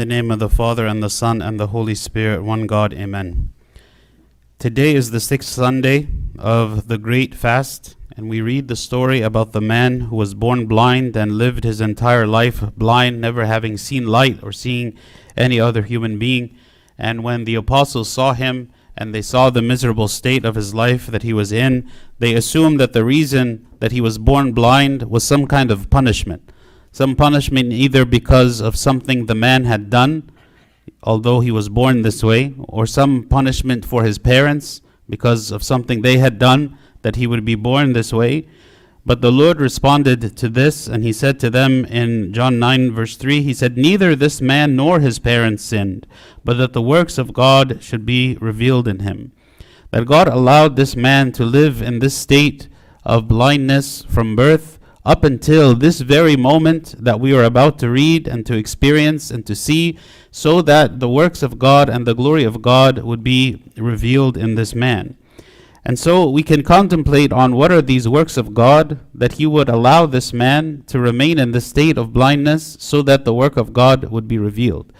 the 0.00 0.06
name 0.06 0.30
of 0.30 0.38
the 0.38 0.48
Father, 0.48 0.86
and 0.86 1.02
the 1.02 1.10
Son, 1.10 1.42
and 1.42 1.60
the 1.60 1.66
Holy 1.66 1.94
Spirit, 1.94 2.42
one 2.42 2.66
God, 2.66 2.94
Amen. 2.94 3.52
Today 4.58 4.94
is 4.94 5.10
the 5.10 5.20
sixth 5.20 5.50
Sunday 5.50 6.08
of 6.38 6.88
the 6.88 6.96
Great 6.96 7.34
Fast, 7.34 7.96
and 8.16 8.26
we 8.26 8.40
read 8.40 8.68
the 8.68 8.76
story 8.76 9.20
about 9.20 9.52
the 9.52 9.60
man 9.60 10.00
who 10.08 10.16
was 10.16 10.32
born 10.32 10.64
blind 10.64 11.14
and 11.18 11.32
lived 11.32 11.64
his 11.64 11.82
entire 11.82 12.26
life 12.26 12.64
blind, 12.78 13.20
never 13.20 13.44
having 13.44 13.76
seen 13.76 14.06
light 14.06 14.42
or 14.42 14.52
seeing 14.52 14.96
any 15.36 15.60
other 15.60 15.82
human 15.82 16.18
being. 16.18 16.56
And 16.96 17.22
when 17.22 17.44
the 17.44 17.56
apostles 17.56 18.08
saw 18.08 18.32
him 18.32 18.72
and 18.96 19.14
they 19.14 19.20
saw 19.20 19.50
the 19.50 19.60
miserable 19.60 20.08
state 20.08 20.46
of 20.46 20.54
his 20.54 20.74
life 20.74 21.08
that 21.08 21.24
he 21.24 21.34
was 21.34 21.52
in, 21.52 21.86
they 22.18 22.32
assumed 22.32 22.80
that 22.80 22.94
the 22.94 23.04
reason 23.04 23.66
that 23.80 23.92
he 23.92 24.00
was 24.00 24.16
born 24.16 24.52
blind 24.52 25.10
was 25.10 25.24
some 25.24 25.46
kind 25.46 25.70
of 25.70 25.90
punishment 25.90 26.50
some 26.92 27.14
punishment 27.16 27.72
either 27.72 28.04
because 28.04 28.60
of 28.60 28.76
something 28.76 29.26
the 29.26 29.34
man 29.34 29.64
had 29.64 29.90
done, 29.90 30.30
although 31.02 31.40
he 31.40 31.50
was 31.50 31.68
born 31.68 32.02
this 32.02 32.22
way, 32.22 32.54
or 32.58 32.86
some 32.86 33.24
punishment 33.24 33.84
for 33.84 34.04
his 34.04 34.18
parents 34.18 34.82
because 35.08 35.50
of 35.50 35.62
something 35.62 36.02
they 36.02 36.18
had 36.18 36.38
done 36.38 36.76
that 37.02 37.16
he 37.16 37.26
would 37.26 37.44
be 37.44 37.54
born 37.54 37.92
this 37.92 38.12
way. 38.12 38.46
But 39.06 39.22
the 39.22 39.32
Lord 39.32 39.60
responded 39.60 40.36
to 40.36 40.48
this, 40.48 40.86
and 40.86 41.02
he 41.02 41.12
said 41.12 41.40
to 41.40 41.48
them 41.48 41.84
in 41.86 42.32
John 42.34 42.58
9, 42.58 42.92
verse 42.92 43.16
3, 43.16 43.42
He 43.42 43.54
said, 43.54 43.78
Neither 43.78 44.14
this 44.14 44.40
man 44.40 44.76
nor 44.76 45.00
his 45.00 45.18
parents 45.18 45.64
sinned, 45.64 46.06
but 46.44 46.58
that 46.58 46.74
the 46.74 46.82
works 46.82 47.16
of 47.16 47.32
God 47.32 47.82
should 47.82 48.04
be 48.04 48.36
revealed 48.40 48.86
in 48.86 49.00
him. 49.00 49.32
That 49.90 50.06
God 50.06 50.28
allowed 50.28 50.76
this 50.76 50.94
man 50.96 51.32
to 51.32 51.44
live 51.44 51.80
in 51.80 51.98
this 51.98 52.14
state 52.14 52.68
of 53.04 53.26
blindness 53.26 54.04
from 54.04 54.36
birth 54.36 54.78
up 55.04 55.24
until 55.24 55.74
this 55.74 56.00
very 56.00 56.36
moment 56.36 56.94
that 56.98 57.20
we 57.20 57.34
are 57.34 57.44
about 57.44 57.78
to 57.78 57.90
read 57.90 58.28
and 58.28 58.44
to 58.46 58.56
experience 58.56 59.30
and 59.30 59.46
to 59.46 59.54
see, 59.54 59.98
so 60.30 60.60
that 60.62 61.00
the 61.00 61.08
works 61.08 61.42
of 61.42 61.58
God 61.58 61.88
and 61.88 62.06
the 62.06 62.14
glory 62.14 62.44
of 62.44 62.62
God 62.62 62.98
would 62.98 63.24
be 63.24 63.62
revealed 63.76 64.36
in 64.36 64.54
this 64.54 64.74
man. 64.74 65.16
And 65.84 65.98
so 65.98 66.28
we 66.28 66.42
can 66.42 66.62
contemplate 66.62 67.32
on 67.32 67.56
what 67.56 67.72
are 67.72 67.80
these 67.80 68.06
works 68.06 68.36
of 68.36 68.52
God 68.52 69.00
that 69.14 69.34
He 69.34 69.46
would 69.46 69.68
allow 69.68 70.04
this 70.04 70.32
man 70.32 70.84
to 70.88 71.00
remain 71.00 71.38
in 71.38 71.52
the 71.52 71.60
state 71.60 71.96
of 71.96 72.12
blindness 72.12 72.76
so 72.78 73.00
that 73.02 73.24
the 73.24 73.34
work 73.34 73.56
of 73.56 73.72
God 73.72 74.04
would 74.10 74.28
be 74.28 74.38
revealed. 74.38 74.92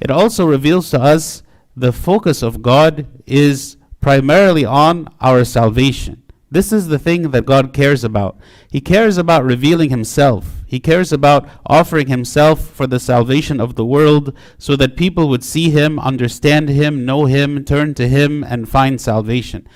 It 0.00 0.10
also 0.10 0.46
reveals 0.46 0.90
to 0.90 1.00
us 1.00 1.42
the 1.76 1.92
focus 1.92 2.42
of 2.42 2.62
God 2.62 3.06
is 3.26 3.76
primarily 4.00 4.64
on 4.64 5.08
our 5.20 5.44
salvation. 5.44 6.23
This 6.54 6.72
is 6.72 6.86
the 6.86 7.00
thing 7.00 7.32
that 7.32 7.46
God 7.46 7.72
cares 7.72 8.04
about. 8.04 8.38
He 8.70 8.80
cares 8.80 9.18
about 9.18 9.44
revealing 9.44 9.90
Himself. 9.90 10.62
He 10.68 10.78
cares 10.78 11.12
about 11.12 11.48
offering 11.66 12.06
Himself 12.06 12.64
for 12.64 12.86
the 12.86 13.00
salvation 13.00 13.60
of 13.60 13.74
the 13.74 13.84
world 13.84 14.32
so 14.56 14.76
that 14.76 14.96
people 14.96 15.28
would 15.28 15.42
see 15.42 15.70
Him, 15.70 15.98
understand 15.98 16.68
Him, 16.68 17.04
know 17.04 17.24
Him, 17.24 17.64
turn 17.64 17.92
to 17.94 18.06
Him, 18.06 18.44
and 18.44 18.68
find 18.68 19.00
salvation. 19.00 19.66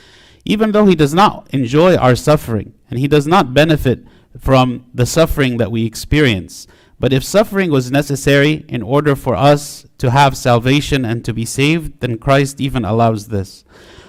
Even 0.44 0.70
though 0.70 0.86
He 0.86 0.94
does 0.94 1.12
not 1.12 1.52
enjoy 1.52 1.96
our 1.96 2.14
suffering 2.14 2.74
and 2.88 3.00
He 3.00 3.08
does 3.08 3.26
not 3.26 3.52
benefit 3.52 4.04
from 4.38 4.86
the 4.94 5.04
suffering 5.04 5.56
that 5.56 5.72
we 5.72 5.84
experience. 5.84 6.68
But 7.00 7.12
if 7.12 7.24
suffering 7.24 7.72
was 7.72 7.90
necessary 7.90 8.64
in 8.68 8.84
order 8.84 9.16
for 9.16 9.34
us 9.34 9.84
to 9.98 10.12
have 10.12 10.36
salvation 10.36 11.04
and 11.04 11.24
to 11.24 11.34
be 11.34 11.44
saved, 11.44 11.98
then 11.98 12.18
Christ 12.18 12.60
even 12.60 12.84
allows 12.84 13.26
this. 13.26 13.64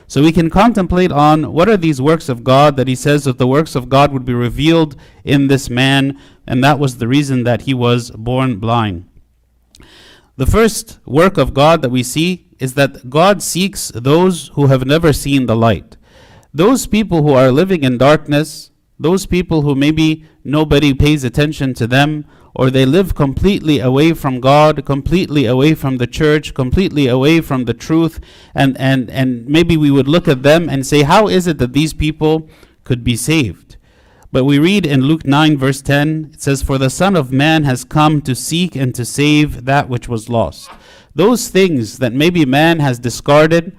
So 0.09 0.23
we 0.23 0.31
can 0.31 0.49
contemplate 0.49 1.11
on 1.11 1.53
what 1.53 1.69
are 1.69 1.77
these 1.77 2.02
works 2.02 2.29
of 2.29 2.43
God 2.43 2.77
that 2.77 2.88
he 2.88 2.95
says 2.95 3.25
that 3.25 3.38
the 3.38 3.45
works 3.45 3.75
of 3.75 3.89
God 3.89 4.11
would 4.11 4.25
be 4.25 4.33
revealed 4.33 4.95
in 5.23 5.49
this 5.49 5.69
man, 5.69 6.19
and 6.47 6.63
that 6.63 6.79
was 6.79 6.97
the 6.97 7.07
reason 7.07 7.43
that 7.43 7.61
he 7.61 7.75
was 7.75 8.09
born 8.09 8.57
blind. 8.57 9.07
The 10.35 10.47
first 10.47 10.97
work 11.05 11.37
of 11.37 11.53
God 11.53 11.83
that 11.83 11.91
we 11.91 12.02
see 12.02 12.47
is 12.57 12.73
that 12.73 13.11
God 13.11 13.43
seeks 13.43 13.91
those 13.93 14.47
who 14.55 14.65
have 14.65 14.83
never 14.83 15.13
seen 15.13 15.45
the 15.45 15.55
light. 15.55 15.95
Those 16.52 16.87
people 16.87 17.21
who 17.21 17.33
are 17.33 17.52
living 17.52 17.83
in 17.83 17.99
darkness, 17.99 18.71
those 18.98 19.27
people 19.27 19.61
who 19.61 19.75
maybe 19.75 20.25
nobody 20.43 20.92
pays 20.92 21.23
attention 21.23 21.75
to 21.75 21.86
them, 21.86 22.25
or 22.55 22.70
they 22.70 22.86
live 22.86 23.15
completely 23.15 23.80
away 23.80 24.14
from 24.14 24.39
God, 24.39 24.86
completely 24.86 25.45
away 25.45 25.76
from 25.76 25.98
the 25.98 26.08
church, 26.08 26.54
completely 26.54 27.08
away 27.08 27.42
from 27.42 27.65
the 27.65 27.73
truth, 27.73 28.20
and, 28.55 28.77
and, 28.77 29.10
and 29.10 29.48
maybe 29.48 29.77
we 29.77 29.92
would 29.92 30.08
look 30.08 30.27
at 30.27 30.43
them 30.43 30.70
and 30.70 30.86
say, 30.86 31.04
How 31.04 31.27
is 31.27 31.48
it 31.48 31.58
that 31.60 31.73
these 31.73 31.93
people 31.93 32.49
could 32.83 33.04
be 33.04 33.15
saved? 33.15 33.77
But 34.32 34.43
we 34.43 34.60
read 34.60 34.86
in 34.86 35.02
Luke 35.02 35.26
9, 35.26 35.58
verse 35.58 35.82
10, 35.82 36.32
it 36.33 36.42
says, 36.42 36.61
For 36.61 36.77
the 36.77 36.89
Son 36.89 37.15
of 37.15 37.32
Man 37.32 37.64
has 37.64 37.83
come 37.83 38.21
to 38.21 38.36
seek 38.36 38.76
and 38.76 38.93
to 38.93 39.04
save 39.04 39.66
that 39.66 39.89
which 39.89 40.08
was 40.08 40.30
lost. 40.30 40.70
Those 41.16 41.49
things 41.49 41.98
that 41.98 42.14
maybe 42.14 42.45
man 42.45 42.80
has 42.80 42.99
discarded, 42.99 43.76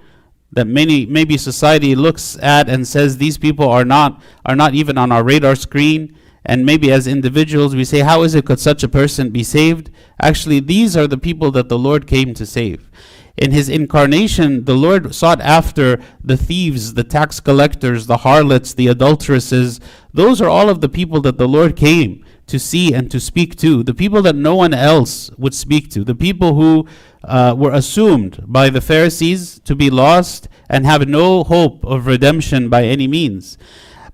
that 0.53 0.67
many 0.67 1.07
maybe 1.07 1.37
society 1.37 1.95
looks 1.95 2.37
at 2.43 2.69
and 2.69 2.87
says 2.87 3.17
these 3.19 3.39
people 3.39 3.69
are 3.69 3.85
not 3.85 4.21
are 4.45 4.57
not 4.57 4.75
even 4.75 4.99
on 4.99 5.13
our 5.13 5.23
radar 5.23 5.55
screen 5.55 6.17
and 6.45 6.65
maybe 6.65 6.91
as 6.91 7.07
individuals 7.07 7.75
we 7.75 7.85
say, 7.85 8.01
How 8.01 8.23
is 8.23 8.35
it 8.35 8.47
could 8.47 8.61
such 8.61 8.83
a 8.83 8.89
person 8.89 9.31
be 9.31 9.45
saved? 9.45 9.91
Actually, 10.21 10.61
these 10.61 10.97
are 10.97 11.07
the 11.07 11.19
people 11.19 11.51
that 11.53 11.69
the 11.69 11.79
Lord 11.79 12.07
came 12.07 12.35
to 12.35 12.47
save. 12.47 12.91
In 13.37 13.53
his 13.53 13.69
incarnation, 13.69 14.65
the 14.65 14.75
Lord 14.75 15.15
sought 15.15 15.41
after 15.41 16.01
the 16.23 16.37
thieves, 16.37 16.95
the 16.95 17.05
tax 17.05 17.41
collectors, 17.41 18.07
the 18.07 18.19
harlots, 18.19 18.75
the 18.75 18.89
adulteresses. 18.89 19.81
Those 20.13 20.41
are 20.43 20.49
all 20.49 20.69
of 20.69 20.81
the 20.81 20.89
people 20.89 21.21
that 21.23 21.39
the 21.39 21.49
Lord 21.49 21.77
came 21.77 22.25
to 22.51 22.59
see 22.59 22.93
and 22.93 23.11
to 23.11 23.21
speak 23.21 23.57
to, 23.57 23.83
the 23.83 23.95
people 23.95 24.23
that 24.23 24.35
no 24.35 24.57
one 24.57 24.75
else 24.75 25.31
would 25.39 25.55
speak 25.55 25.89
to, 25.91 26.05
the 26.05 26.15
people 26.15 26.55
who 26.55 26.87
uh, 27.25 27.55
were 27.57 27.73
assumed 27.73 28.43
by 28.47 28.69
the 28.69 28.81
Pharisees 28.81 29.61
to 29.61 29.75
be 29.75 29.89
lost 29.89 30.49
and 30.69 30.85
have 30.85 31.09
no 31.09 31.45
hope 31.45 31.85
of 31.85 32.07
redemption 32.07 32.69
by 32.69 32.85
any 32.85 33.07
means. 33.07 33.57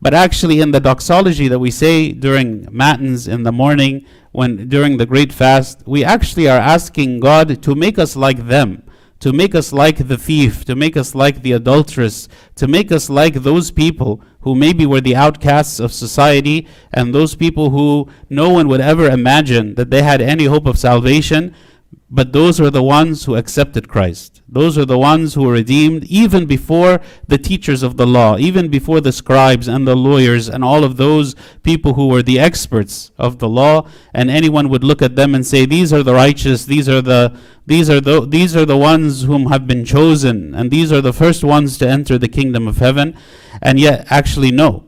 But 0.00 0.14
actually, 0.14 0.60
in 0.60 0.72
the 0.72 0.80
doxology 0.80 1.48
that 1.48 1.58
we 1.58 1.70
say 1.70 2.12
during 2.12 2.68
matins 2.70 3.26
in 3.26 3.42
the 3.44 3.52
morning, 3.52 4.04
when 4.32 4.68
during 4.68 4.98
the 4.98 5.06
great 5.06 5.32
fast, 5.32 5.82
we 5.86 6.04
actually 6.04 6.48
are 6.48 6.58
asking 6.58 7.20
God 7.20 7.62
to 7.62 7.74
make 7.74 7.98
us 7.98 8.14
like 8.16 8.46
them, 8.46 8.82
to 9.20 9.32
make 9.32 9.54
us 9.54 9.72
like 9.72 10.08
the 10.08 10.18
thief, 10.18 10.64
to 10.66 10.76
make 10.76 10.96
us 10.96 11.14
like 11.14 11.42
the 11.42 11.52
adulteress, 11.52 12.28
to 12.56 12.68
make 12.68 12.92
us 12.92 13.08
like 13.08 13.34
those 13.34 13.70
people 13.70 14.22
who 14.40 14.54
maybe 14.54 14.84
were 14.84 15.00
the 15.00 15.16
outcasts 15.16 15.80
of 15.80 15.92
society 15.92 16.68
and 16.92 17.14
those 17.14 17.34
people 17.34 17.70
who 17.70 18.08
no 18.28 18.50
one 18.50 18.68
would 18.68 18.82
ever 18.82 19.08
imagine 19.08 19.74
that 19.76 19.90
they 19.90 20.02
had 20.02 20.20
any 20.20 20.44
hope 20.44 20.66
of 20.66 20.78
salvation. 20.78 21.54
But 22.10 22.32
those 22.32 22.60
were 22.60 22.70
the 22.70 22.82
ones 22.82 23.24
who 23.24 23.34
accepted 23.34 23.88
Christ. 23.88 24.35
Those 24.48 24.78
are 24.78 24.84
the 24.84 24.98
ones 24.98 25.34
who 25.34 25.42
were 25.42 25.54
redeemed 25.54 26.04
even 26.04 26.46
before 26.46 27.00
the 27.26 27.36
teachers 27.36 27.82
of 27.82 27.96
the 27.96 28.06
law, 28.06 28.38
even 28.38 28.68
before 28.68 29.00
the 29.00 29.10
scribes 29.10 29.66
and 29.66 29.88
the 29.88 29.96
lawyers 29.96 30.48
and 30.48 30.62
all 30.62 30.84
of 30.84 30.96
those 30.96 31.34
people 31.64 31.94
who 31.94 32.06
were 32.06 32.22
the 32.22 32.38
experts 32.38 33.10
of 33.18 33.40
the 33.40 33.48
law. 33.48 33.88
And 34.14 34.30
anyone 34.30 34.68
would 34.68 34.84
look 34.84 35.02
at 35.02 35.16
them 35.16 35.34
and 35.34 35.44
say, 35.44 35.66
"These 35.66 35.92
are 35.92 36.04
the 36.04 36.14
righteous. 36.14 36.64
These 36.64 36.88
are 36.88 37.02
the 37.02 37.36
these 37.66 37.90
are 37.90 38.00
the 38.00 38.24
these 38.24 38.54
are 38.54 38.64
the 38.64 38.76
ones 38.76 39.24
whom 39.24 39.46
have 39.46 39.66
been 39.66 39.84
chosen, 39.84 40.54
and 40.54 40.70
these 40.70 40.92
are 40.92 41.00
the 41.00 41.12
first 41.12 41.42
ones 41.42 41.76
to 41.78 41.88
enter 41.88 42.16
the 42.16 42.28
kingdom 42.28 42.68
of 42.68 42.78
heaven." 42.78 43.16
And 43.60 43.80
yet, 43.80 44.06
actually, 44.10 44.52
no. 44.52 44.84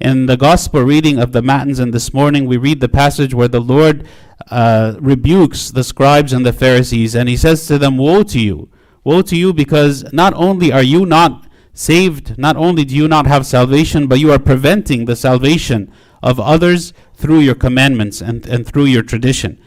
In 0.00 0.24
the 0.24 0.38
gospel 0.38 0.82
reading 0.82 1.18
of 1.18 1.32
the 1.32 1.42
Matins 1.42 1.78
and 1.78 1.92
this 1.92 2.14
morning, 2.14 2.46
we 2.46 2.56
read 2.56 2.80
the 2.80 2.88
passage 2.88 3.34
where 3.34 3.46
the 3.46 3.60
Lord 3.60 4.06
uh, 4.50 4.94
rebukes 5.00 5.70
the 5.70 5.84
scribes 5.84 6.32
and 6.32 6.46
the 6.46 6.52
Pharisees, 6.52 7.14
and 7.14 7.28
he 7.28 7.36
says 7.36 7.66
to 7.66 7.78
them, 7.78 7.98
Woe 7.98 8.22
to 8.22 8.40
you! 8.40 8.68
Woe 9.04 9.22
to 9.22 9.36
you, 9.36 9.52
because 9.52 10.10
not 10.12 10.32
only 10.34 10.72
are 10.72 10.82
you 10.82 11.06
not 11.06 11.46
saved, 11.74 12.38
not 12.38 12.56
only 12.56 12.84
do 12.84 12.94
you 12.94 13.08
not 13.08 13.26
have 13.26 13.46
salvation, 13.46 14.06
but 14.06 14.18
you 14.18 14.30
are 14.30 14.38
preventing 14.38 15.04
the 15.04 15.16
salvation 15.16 15.90
of 16.22 16.38
others 16.38 16.92
through 17.14 17.40
your 17.40 17.54
commandments 17.54 18.20
and, 18.20 18.46
and 18.46 18.66
through 18.66 18.84
your 18.84 19.02
tradition. 19.02 19.60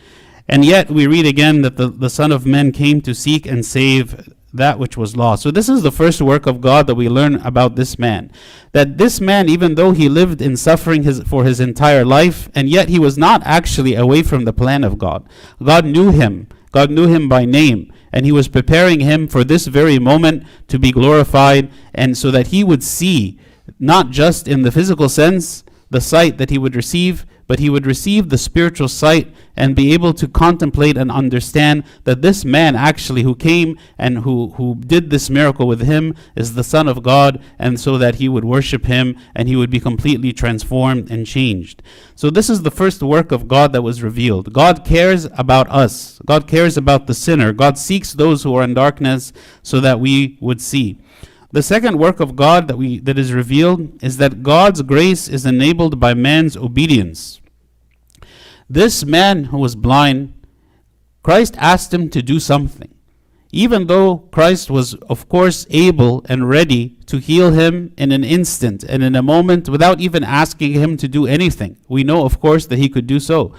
And 0.47 0.63
yet 0.63 0.91
we 0.91 1.07
read 1.07 1.25
again 1.25 1.63
that 1.63 1.77
the, 1.77 1.89
the 1.89 2.09
Son 2.09 2.31
of 2.31 2.45
Man 2.45 2.71
came 2.71 3.01
to 3.01 3.15
seek 3.15 3.45
and 3.45 3.65
save 3.65 4.29
that 4.53 4.79
which 4.79 4.95
was 4.95 5.17
lost. 5.17 5.43
So 5.43 5.51
this 5.51 5.67
is 5.67 5.81
the 5.81 5.91
first 5.91 6.21
work 6.21 6.45
of 6.45 6.61
God 6.61 6.87
that 6.87 6.95
we 6.95 7.09
learn 7.09 7.35
about 7.37 7.75
this 7.75 7.99
man. 7.99 8.31
That 8.71 8.97
this 8.97 9.19
man, 9.19 9.49
even 9.49 9.75
though 9.75 9.91
he 9.91 10.07
lived 10.07 10.41
in 10.41 10.55
suffering 10.55 11.03
his, 11.03 11.21
for 11.23 11.43
his 11.43 11.59
entire 11.59 12.05
life, 12.05 12.49
and 12.55 12.69
yet 12.69 12.87
he 12.87 12.99
was 12.99 13.17
not 13.17 13.41
actually 13.43 13.95
away 13.95 14.23
from 14.23 14.45
the 14.45 14.53
plan 14.53 14.83
of 14.83 14.97
God. 14.97 15.27
God 15.61 15.85
knew 15.85 16.11
him. 16.11 16.47
God 16.71 16.89
knew 16.89 17.07
him 17.07 17.27
by 17.27 17.43
name. 17.43 17.91
And 18.15 18.25
he 18.25 18.31
was 18.31 18.47
preparing 18.47 19.01
him 19.01 19.27
for 19.27 19.43
this 19.43 19.67
very 19.67 19.99
moment 19.99 20.45
to 20.69 20.79
be 20.79 20.91
glorified, 20.91 21.69
and 21.93 22.17
so 22.17 22.31
that 22.31 22.47
he 22.47 22.63
would 22.63 22.81
see, 22.81 23.37
not 23.77 24.09
just 24.09 24.47
in 24.47 24.61
the 24.61 24.71
physical 24.71 25.09
sense, 25.09 25.64
the 25.89 26.01
sight 26.01 26.37
that 26.37 26.49
he 26.49 26.57
would 26.57 26.75
receive, 26.75 27.25
but 27.47 27.59
he 27.59 27.69
would 27.69 27.85
receive 27.85 28.29
the 28.29 28.37
spiritual 28.37 28.87
sight 28.87 29.33
and 29.55 29.75
be 29.75 29.93
able 29.93 30.13
to 30.13 30.27
contemplate 30.27 30.97
and 30.97 31.11
understand 31.11 31.83
that 32.03 32.21
this 32.21 32.43
man 32.43 32.75
actually 32.75 33.21
who 33.21 33.35
came 33.35 33.77
and 33.97 34.19
who, 34.19 34.49
who 34.57 34.75
did 34.75 35.09
this 35.09 35.29
miracle 35.29 35.67
with 35.67 35.81
him 35.81 36.15
is 36.35 36.55
the 36.55 36.63
Son 36.63 36.87
of 36.87 37.03
God, 37.03 37.41
and 37.59 37.79
so 37.79 37.97
that 37.97 38.15
he 38.15 38.27
would 38.27 38.43
worship 38.43 38.85
him 38.85 39.17
and 39.35 39.47
he 39.47 39.55
would 39.55 39.69
be 39.69 39.79
completely 39.79 40.33
transformed 40.33 41.11
and 41.11 41.27
changed. 41.27 41.83
So, 42.15 42.29
this 42.29 42.49
is 42.49 42.63
the 42.63 42.71
first 42.71 43.03
work 43.03 43.31
of 43.31 43.47
God 43.47 43.73
that 43.73 43.83
was 43.83 44.01
revealed. 44.01 44.51
God 44.51 44.83
cares 44.83 45.25
about 45.37 45.69
us, 45.69 46.19
God 46.25 46.47
cares 46.47 46.77
about 46.77 47.07
the 47.07 47.13
sinner, 47.13 47.53
God 47.53 47.77
seeks 47.77 48.13
those 48.13 48.43
who 48.43 48.55
are 48.55 48.63
in 48.63 48.73
darkness 48.73 49.31
so 49.61 49.79
that 49.81 49.99
we 49.99 50.37
would 50.41 50.61
see. 50.61 50.99
The 51.55 51.63
second 51.63 51.97
work 51.97 52.19
of 52.19 52.35
God 52.35 52.67
that 52.67 52.77
we 52.77 52.99
that 52.99 53.17
is 53.17 53.31
revealed 53.31 54.03
is 54.03 54.17
that 54.17 54.43
God's 54.43 54.81
grace 54.81 55.29
is 55.29 55.45
enabled 55.45 56.01
by 56.01 56.13
man's 56.13 56.57
obedience. 56.57 57.39
This 58.69 59.05
man 59.05 59.45
who 59.45 59.59
was 59.59 59.73
blind, 59.73 60.33
Christ 61.23 61.55
asked 61.57 61.93
him 61.93 62.09
to 62.09 62.21
do 62.21 62.41
something. 62.41 62.93
Even 63.53 63.87
though 63.87 64.17
Christ 64.33 64.69
was, 64.69 64.95
of 65.07 65.29
course, 65.29 65.65
able 65.69 66.25
and 66.27 66.49
ready 66.49 66.97
to 67.05 67.19
heal 67.19 67.53
him 67.53 67.93
in 67.97 68.11
an 68.11 68.25
instant 68.25 68.83
and 68.83 69.01
in 69.01 69.15
a 69.15 69.23
moment 69.23 69.69
without 69.69 70.01
even 70.01 70.25
asking 70.25 70.73
him 70.73 70.97
to 70.97 71.07
do 71.07 71.25
anything. 71.25 71.77
We 71.87 72.03
know, 72.03 72.25
of 72.25 72.41
course, 72.41 72.67
that 72.67 72.79
he 72.79 72.89
could 72.89 73.07
do 73.07 73.21
so. 73.21 73.53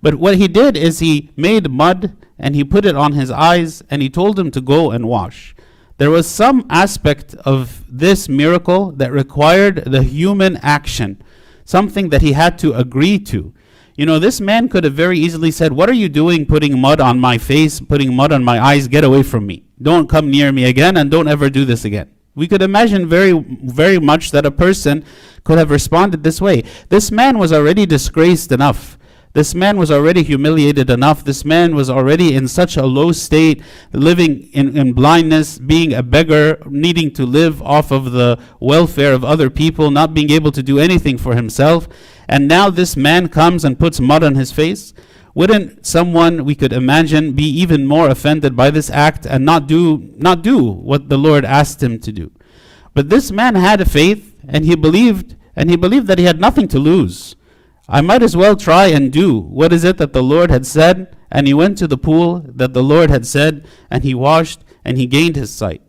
But 0.00 0.14
what 0.14 0.36
he 0.36 0.46
did 0.46 0.76
is 0.76 1.00
he 1.00 1.32
made 1.34 1.68
mud 1.68 2.16
and 2.38 2.54
he 2.54 2.62
put 2.62 2.84
it 2.84 2.94
on 2.94 3.14
his 3.14 3.28
eyes 3.28 3.82
and 3.90 4.02
he 4.02 4.08
told 4.08 4.38
him 4.38 4.52
to 4.52 4.60
go 4.60 4.92
and 4.92 5.08
wash 5.08 5.56
there 6.00 6.10
was 6.10 6.26
some 6.26 6.64
aspect 6.70 7.34
of 7.44 7.84
this 7.86 8.26
miracle 8.26 8.90
that 8.92 9.12
required 9.12 9.84
the 9.84 10.02
human 10.02 10.56
action, 10.62 11.20
something 11.66 12.08
that 12.08 12.22
he 12.22 12.32
had 12.32 12.58
to 12.60 12.72
agree 12.72 13.18
to. 13.18 13.52
You 13.96 14.06
know, 14.06 14.18
this 14.18 14.40
man 14.40 14.70
could 14.70 14.84
have 14.84 14.94
very 14.94 15.18
easily 15.18 15.50
said, 15.50 15.74
What 15.74 15.90
are 15.90 16.00
you 16.02 16.08
doing 16.08 16.46
putting 16.46 16.80
mud 16.80 17.02
on 17.02 17.20
my 17.20 17.36
face, 17.36 17.80
putting 17.80 18.16
mud 18.16 18.32
on 18.32 18.42
my 18.42 18.58
eyes? 18.58 18.88
Get 18.88 19.04
away 19.04 19.22
from 19.22 19.46
me. 19.46 19.64
Don't 19.82 20.08
come 20.08 20.30
near 20.30 20.52
me 20.52 20.64
again, 20.64 20.96
and 20.96 21.10
don't 21.10 21.28
ever 21.28 21.50
do 21.50 21.66
this 21.66 21.84
again. 21.84 22.10
We 22.34 22.48
could 22.48 22.62
imagine 22.62 23.06
very, 23.06 23.32
very 23.32 23.98
much 23.98 24.30
that 24.30 24.46
a 24.46 24.50
person 24.50 25.04
could 25.44 25.58
have 25.58 25.70
responded 25.70 26.22
this 26.22 26.40
way. 26.40 26.64
This 26.88 27.10
man 27.10 27.36
was 27.36 27.52
already 27.52 27.84
disgraced 27.84 28.52
enough. 28.52 28.96
This 29.32 29.54
man 29.54 29.76
was 29.76 29.92
already 29.92 30.24
humiliated 30.24 30.90
enough. 30.90 31.22
This 31.22 31.44
man 31.44 31.76
was 31.76 31.88
already 31.88 32.34
in 32.34 32.48
such 32.48 32.76
a 32.76 32.84
low 32.84 33.12
state, 33.12 33.62
living 33.92 34.48
in, 34.52 34.76
in 34.76 34.92
blindness, 34.92 35.56
being 35.56 35.94
a 35.94 36.02
beggar, 36.02 36.58
needing 36.66 37.12
to 37.12 37.24
live 37.24 37.62
off 37.62 37.92
of 37.92 38.10
the 38.10 38.40
welfare 38.58 39.12
of 39.12 39.24
other 39.24 39.48
people, 39.48 39.92
not 39.92 40.14
being 40.14 40.30
able 40.30 40.50
to 40.50 40.64
do 40.64 40.80
anything 40.80 41.16
for 41.16 41.36
himself. 41.36 41.86
And 42.28 42.48
now 42.48 42.70
this 42.70 42.96
man 42.96 43.28
comes 43.28 43.64
and 43.64 43.78
puts 43.78 44.00
mud 44.00 44.24
on 44.24 44.34
his 44.34 44.50
face. 44.50 44.92
Wouldn't 45.32 45.86
someone 45.86 46.44
we 46.44 46.56
could 46.56 46.72
imagine 46.72 47.34
be 47.34 47.44
even 47.44 47.86
more 47.86 48.08
offended 48.08 48.56
by 48.56 48.70
this 48.70 48.90
act 48.90 49.26
and 49.26 49.44
not 49.44 49.68
do 49.68 50.12
not 50.16 50.42
do 50.42 50.60
what 50.60 51.08
the 51.08 51.16
Lord 51.16 51.44
asked 51.44 51.80
him 51.80 52.00
to 52.00 52.10
do? 52.10 52.32
But 52.94 53.10
this 53.10 53.30
man 53.30 53.54
had 53.54 53.80
a 53.80 53.84
faith 53.84 54.34
and 54.48 54.64
he 54.64 54.74
believed 54.74 55.36
and 55.54 55.70
he 55.70 55.76
believed 55.76 56.08
that 56.08 56.18
he 56.18 56.24
had 56.24 56.40
nothing 56.40 56.66
to 56.68 56.80
lose. 56.80 57.36
I 57.90 58.00
might 58.00 58.22
as 58.22 58.36
well 58.36 58.54
try 58.54 58.86
and 58.86 59.12
do 59.12 59.38
what 59.38 59.72
is 59.72 59.82
it 59.82 59.98
that 59.98 60.12
the 60.12 60.22
Lord 60.22 60.50
had 60.50 60.64
said. 60.64 61.16
And 61.30 61.46
he 61.46 61.54
went 61.54 61.78
to 61.78 61.86
the 61.86 61.98
pool 61.98 62.44
that 62.46 62.72
the 62.72 62.82
Lord 62.82 63.08
had 63.08 63.26
said, 63.26 63.64
and 63.88 64.02
he 64.02 64.14
washed, 64.14 64.64
and 64.84 64.98
he 64.98 65.06
gained 65.06 65.36
his 65.36 65.50
sight. 65.50 65.82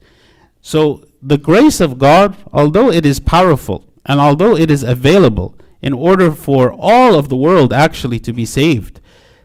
So 0.62 1.04
the 1.22 1.38
grace 1.38 1.80
of 1.82 1.98
God, 1.98 2.38
although 2.54 2.92
it 2.92 3.06
is 3.06 3.20
powerful, 3.20 3.86
and 4.06 4.20
although 4.20 4.56
it 4.56 4.70
is 4.70 4.84
available 4.84 5.56
in 5.82 5.94
order 5.94 6.32
for 6.32 6.72
all 6.72 7.16
of 7.16 7.30
the 7.30 7.36
world 7.36 7.74
actually 7.74 8.20
to 8.20 8.34
be 8.34 8.46
saved, 8.46 9.01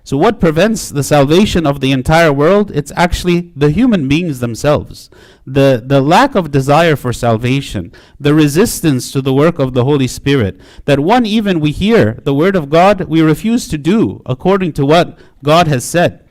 so, 0.06 0.16
what 0.16 0.38
prevents 0.38 0.88
the 0.88 1.02
salvation 1.02 1.66
of 1.66 1.80
the 1.80 1.90
entire 1.90 2.32
world? 2.32 2.70
It's 2.72 2.92
actually 2.94 3.52
the 3.56 3.72
human 3.72 4.06
beings 4.06 4.38
themselves. 4.38 5.10
The, 5.44 5.82
the 5.84 6.00
lack 6.00 6.36
of 6.36 6.52
desire 6.52 6.94
for 6.94 7.12
salvation, 7.12 7.90
the 8.20 8.32
resistance 8.32 9.10
to 9.10 9.20
the 9.20 9.34
work 9.34 9.58
of 9.58 9.74
the 9.74 9.82
Holy 9.82 10.06
Spirit, 10.06 10.60
that 10.84 11.00
one, 11.00 11.26
even 11.26 11.58
we 11.58 11.72
hear 11.72 12.20
the 12.22 12.32
Word 12.32 12.54
of 12.54 12.70
God, 12.70 13.00
we 13.08 13.20
refuse 13.20 13.66
to 13.66 13.76
do 13.76 14.22
according 14.24 14.74
to 14.74 14.86
what 14.86 15.18
God 15.42 15.66
has 15.66 15.84
said. 15.84 16.24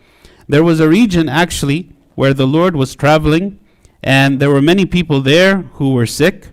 There 0.47 0.63
was 0.63 0.79
a 0.79 0.87
region 0.87 1.27
actually 1.27 1.91
where 2.15 2.33
the 2.33 2.47
Lord 2.47 2.77
was 2.77 2.95
traveling, 2.95 3.59
and 4.01 4.39
there 4.39 4.51
were 4.51 4.61
many 4.61 4.85
people 4.85 5.19
there 5.19 5.63
who 5.73 5.91
were 5.91 6.05
sick. 6.05 6.47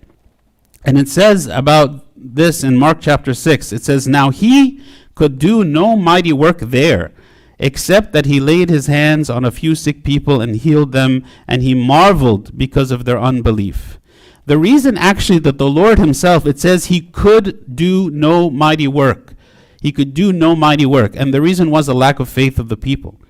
And 0.84 0.98
it 0.98 1.08
says 1.08 1.46
about 1.46 2.04
this 2.16 2.64
in 2.64 2.78
Mark 2.78 2.98
chapter 3.00 3.32
6 3.32 3.72
it 3.72 3.84
says, 3.84 4.08
Now 4.08 4.30
he 4.30 4.82
could 5.14 5.38
do 5.38 5.64
no 5.64 5.96
mighty 5.96 6.32
work 6.32 6.58
there, 6.58 7.12
except 7.58 8.12
that 8.12 8.26
he 8.26 8.40
laid 8.40 8.68
his 8.68 8.86
hands 8.86 9.30
on 9.30 9.44
a 9.44 9.50
few 9.50 9.74
sick 9.74 10.04
people 10.04 10.40
and 10.40 10.56
healed 10.56 10.92
them, 10.92 11.24
and 11.46 11.62
he 11.62 11.74
marveled 11.74 12.56
because 12.56 12.90
of 12.90 13.04
their 13.04 13.18
unbelief. 13.18 13.98
The 14.46 14.58
reason 14.58 14.98
actually 14.98 15.38
that 15.40 15.58
the 15.58 15.70
Lord 15.70 15.98
himself, 15.98 16.46
it 16.46 16.58
says 16.58 16.86
he 16.86 17.00
could 17.00 17.76
do 17.76 18.10
no 18.10 18.50
mighty 18.50 18.88
work. 18.88 19.34
He 19.80 19.92
could 19.92 20.14
do 20.14 20.32
no 20.32 20.56
mighty 20.56 20.86
work. 20.86 21.14
And 21.16 21.32
the 21.32 21.42
reason 21.42 21.70
was 21.70 21.88
a 21.88 21.94
lack 21.94 22.18
of 22.18 22.28
faith 22.28 22.58
of 22.58 22.68
the 22.68 22.76
people. 22.76 23.20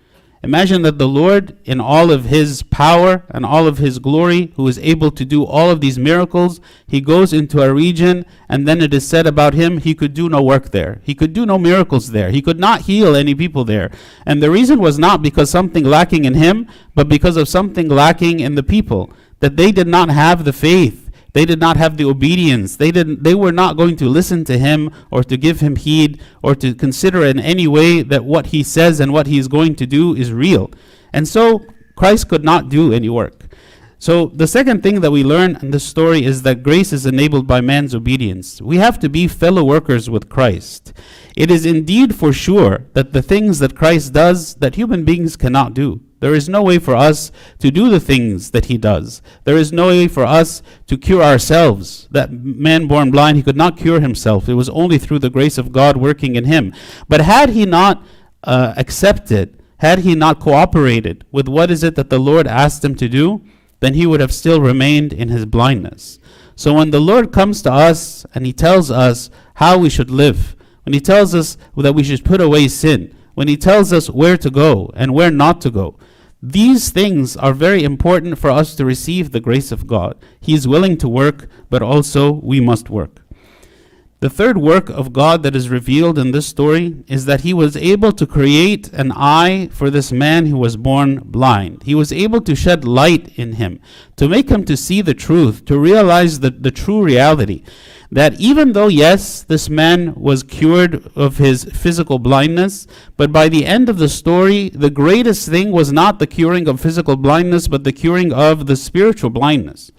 Imagine 0.45 0.83
that 0.83 0.99
the 0.99 1.07
Lord, 1.07 1.57
in 1.65 1.81
all 1.81 2.11
of 2.11 2.25
his 2.25 2.65
power 2.65 3.25
and 3.29 3.47
all 3.47 3.69
of 3.69 3.79
his 3.79 4.01
glory, 4.01 4.53
who 4.57 4.67
is 4.67 4.77
able 4.81 5.13
to 5.13 5.25
do 5.25 5.45
all 5.45 5.71
of 5.71 5.81
these 5.81 6.01
miracles, 6.01 6.61
he 6.89 7.01
goes 7.01 7.33
into 7.33 7.63
a 7.63 7.73
region, 7.73 8.27
and 8.49 8.67
then 8.67 8.81
it 8.81 8.93
is 8.93 9.07
said 9.07 9.25
about 9.25 9.55
him, 9.55 9.79
he 9.79 9.95
could 9.95 10.15
do 10.15 10.29
no 10.29 10.43
work 10.43 10.73
there. 10.73 11.01
He 11.05 11.15
could 11.15 11.33
do 11.33 11.47
no 11.47 11.59
miracles 11.59 12.11
there. 12.11 12.31
He 12.31 12.43
could 12.43 12.59
not 12.59 12.83
heal 12.83 13.15
any 13.15 13.37
people 13.37 13.65
there. 13.65 13.93
And 14.27 14.43
the 14.43 14.51
reason 14.51 14.81
was 14.81 14.99
not 14.99 15.23
because 15.23 15.49
something 15.49 15.85
lacking 15.85 16.25
in 16.25 16.35
him, 16.35 16.67
but 16.97 17.09
because 17.09 17.37
of 17.37 17.49
something 17.49 17.89
lacking 17.89 18.41
in 18.41 18.57
the 18.57 18.65
people. 18.65 19.13
That 19.39 19.57
they 19.57 19.71
did 19.71 19.87
not 19.87 20.09
have 20.09 20.45
the 20.45 20.53
faith 20.53 21.02
they 21.33 21.45
did 21.45 21.59
not 21.59 21.77
have 21.77 21.97
the 21.97 22.05
obedience. 22.05 22.77
They 22.77 22.91
didn't 22.91 23.23
they 23.23 23.35
were 23.35 23.53
not 23.53 23.77
going 23.77 23.97
to 23.97 24.09
listen 24.09 24.45
to 24.45 24.59
him 24.59 24.91
or 25.11 25.23
to 25.25 25.37
give 25.37 25.61
him 25.61 25.77
heed 25.77 26.21
or 26.43 26.55
to 26.57 26.75
consider 26.75 27.25
in 27.25 27.39
any 27.39 27.67
way 27.67 28.03
that 28.03 28.25
what 28.25 28.47
he 28.47 28.63
says 28.63 29.01
and 29.01 29.13
what 29.13 29.27
he 29.27 29.39
is 29.39 29.49
going 29.49 29.75
to 29.77 29.87
do 29.87 30.15
is 30.15 30.33
real. 30.33 30.71
And 31.13 31.27
so 31.27 31.65
Christ 31.97 32.29
could 32.29 32.45
not 32.45 32.69
do 32.69 32.93
any 32.93 33.09
work. 33.09 33.47
So 33.99 34.27
the 34.35 34.49
second 34.49 34.83
thing 34.83 35.01
that 35.03 35.13
we 35.13 35.23
learn 35.23 35.57
in 35.63 35.71
this 35.71 35.85
story 35.85 36.25
is 36.25 36.43
that 36.43 36.65
grace 36.65 36.93
is 36.93 37.07
enabled 37.07 37.47
by 37.47 37.61
man's 37.61 37.95
obedience. 37.95 38.61
We 38.61 38.79
have 38.79 38.99
to 38.99 39.09
be 39.09 39.29
fellow 39.29 39.63
workers 39.63 40.11
with 40.11 40.29
Christ. 40.29 40.93
It 41.37 41.53
is 41.53 41.65
indeed 41.65 42.17
for 42.17 42.33
sure 42.33 42.87
that 42.95 43.13
the 43.13 43.23
things 43.23 43.61
that 43.61 43.77
Christ 43.77 44.13
does 44.13 44.57
that 44.57 44.75
human 44.75 45.05
beings 45.05 45.37
cannot 45.37 45.75
do. 45.75 46.01
There 46.23 46.37
is 46.37 46.49
no 46.49 46.63
way 46.63 46.79
for 46.79 46.95
us 46.95 47.33
to 47.59 47.73
do 47.73 47.91
the 47.91 47.99
things 47.99 48.53
that 48.53 48.67
he 48.67 48.79
does. 48.79 49.23
There 49.43 49.57
is 49.57 49.73
no 49.73 49.89
way 49.89 50.07
for 50.07 50.23
us 50.25 50.63
to 50.87 50.97
cure 50.97 51.21
ourselves. 51.21 52.07
That 52.13 52.31
man 52.31 52.87
born 52.87 53.11
blind, 53.11 53.39
he 53.39 53.43
could 53.43 53.57
not 53.57 53.77
cure 53.77 53.99
himself. 53.99 54.49
It 54.49 54.55
was 54.55 54.69
only 54.69 54.99
through 54.99 55.19
the 55.19 55.31
grace 55.31 55.59
of 55.59 55.73
God 55.73 55.97
working 55.97 56.37
in 56.37 56.45
him. 56.45 56.73
But 57.09 57.23
had 57.23 57.51
he 57.51 57.67
not 57.67 58.05
uh, 58.45 58.73
accepted, 58.77 59.61
had 59.79 59.99
he 59.99 60.15
not 60.15 60.39
cooperated 60.39 61.25
with 61.33 61.49
what 61.49 61.73
is 61.73 61.83
it 61.83 61.97
that 61.97 62.09
the 62.09 62.21
Lord 62.21 62.47
asked 62.47 62.85
him 62.85 62.95
to 62.95 63.09
do, 63.09 63.43
then 63.81 63.95
he 63.95 64.07
would 64.07 64.21
have 64.21 64.33
still 64.33 64.61
remained 64.61 65.13
in 65.13 65.29
his 65.29 65.45
blindness. 65.45 66.21
So 66.55 66.75
when 66.75 66.93
the 66.93 67.01
Lord 67.01 67.33
comes 67.33 67.63
to 67.63 67.73
us 67.73 68.25
and 68.33 68.47
he 68.47 68.53
tells 68.53 68.93
us 68.93 69.29
how 69.55 69.77
we 69.77 69.91
should 69.91 70.09
live, 70.09 70.55
when 70.85 70.95
he 70.95 71.01
tells 71.01 71.35
us 71.35 71.59
that 71.77 71.97
we 71.97 72.05
should 72.05 72.25
put 72.25 72.41
away 72.41 72.69
sin, 72.69 73.13
when 73.35 73.49
he 73.49 73.57
tells 73.57 73.93
us 73.93 74.09
where 74.09 74.37
to 74.37 74.51
go 74.51 74.93
and 74.95 75.15
where 75.15 75.33
not 75.33 75.61
to 75.63 75.71
go, 75.71 75.99
these 76.43 76.91
things 76.91 77.37
are 77.37 77.55
very 77.55 77.85
important 77.85 78.37
for 78.37 78.51
us 78.51 78.75
to 78.75 78.85
receive 78.85 79.31
the 79.31 79.41
grace 79.41 79.71
of 79.71 79.87
God. 79.87 80.17
He 80.41 80.55
is 80.55 80.67
willing 80.67 80.99
to 80.99 81.09
work, 81.09 81.49
but 81.71 81.83
also 81.83 82.33
we 82.33 82.61
must 82.61 82.91
work. 82.91 83.23
The 84.19 84.31
third 84.31 84.59
work 84.59 84.89
of 84.89 85.13
God 85.13 85.45
that 85.45 85.55
is 85.55 85.69
revealed 85.69 86.19
in 86.19 86.33
this 86.33 86.47
story 86.47 87.05
is 87.07 87.27
that 87.27 87.41
he 87.41 87.55
was 87.55 87.77
able 87.77 88.13
to 88.13 88.27
create 88.27 88.93
an 88.93 89.13
eye 89.13 89.69
for 89.73 89.91
this 89.91 90.13
man 90.13 90.47
who 90.47 90.59
was 90.59 90.77
born 90.77 91.21
blind. 91.25 91.85
He 91.85 91.95
was 91.95 92.13
able 92.13 92.41
to 92.43 92.55
shed 92.55 92.85
light 92.85 93.37
in 93.37 93.55
him, 93.55 93.81
to 94.17 94.29
make 94.29 94.49
him 94.49 94.65
to 94.65 94.77
see 94.77 95.01
the 95.01 95.15
truth, 95.15 95.65
to 95.67 95.79
realize 95.79 96.41
the, 96.41 96.51
the 96.51 96.71
true 96.71 97.03
reality 97.03 97.65
that 98.13 98.39
even 98.39 98.73
though, 98.73 98.89
yes, 98.89 99.43
this 99.43 99.71
man 99.71 100.15
was 100.15 100.43
cured 100.43 101.11
of 101.17 101.39
his 101.39 101.65
physical 101.65 102.19
blindness, 102.19 102.87
but 103.17 103.33
by 103.33 103.49
the 103.49 103.65
end 103.65 103.89
of 103.89 103.97
the 103.97 104.09
story, 104.09 104.69
the 104.69 104.91
greatest 104.91 105.49
thing 105.49 105.73
was 105.73 105.91
not 105.91 106.19
the 106.19 106.27
curing 106.27 106.69
of 106.69 106.79
physical 106.79 107.17
blindness, 107.17 107.69
but 107.69 107.85
the 107.85 107.93
curing 107.93 108.31
of 108.31 108.67
the 108.67 108.77
spiritual 108.77 109.31
blindness. 109.31 109.91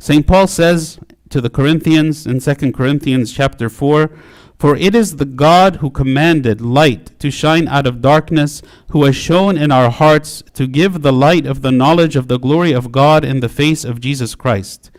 St. 0.00 0.26
Paul 0.26 0.48
says 0.48 0.98
to 1.30 1.40
the 1.40 1.48
Corinthians 1.48 2.26
in 2.26 2.40
2 2.40 2.72
Corinthians 2.72 3.32
chapter 3.32 3.68
4, 3.68 4.10
for 4.58 4.76
it 4.76 4.96
is 4.96 5.16
the 5.16 5.24
God 5.24 5.76
who 5.76 5.90
commanded 5.90 6.60
light 6.60 7.16
to 7.20 7.30
shine 7.30 7.68
out 7.68 7.86
of 7.86 8.02
darkness, 8.02 8.62
who 8.90 9.04
has 9.04 9.14
shown 9.14 9.56
in 9.56 9.70
our 9.70 9.90
hearts 9.90 10.42
to 10.54 10.66
give 10.66 11.02
the 11.02 11.12
light 11.12 11.46
of 11.46 11.62
the 11.62 11.72
knowledge 11.72 12.16
of 12.16 12.26
the 12.26 12.38
glory 12.38 12.72
of 12.72 12.90
God 12.90 13.24
in 13.24 13.38
the 13.38 13.48
face 13.48 13.84
of 13.84 14.00
Jesus 14.00 14.34
Christ 14.34 14.90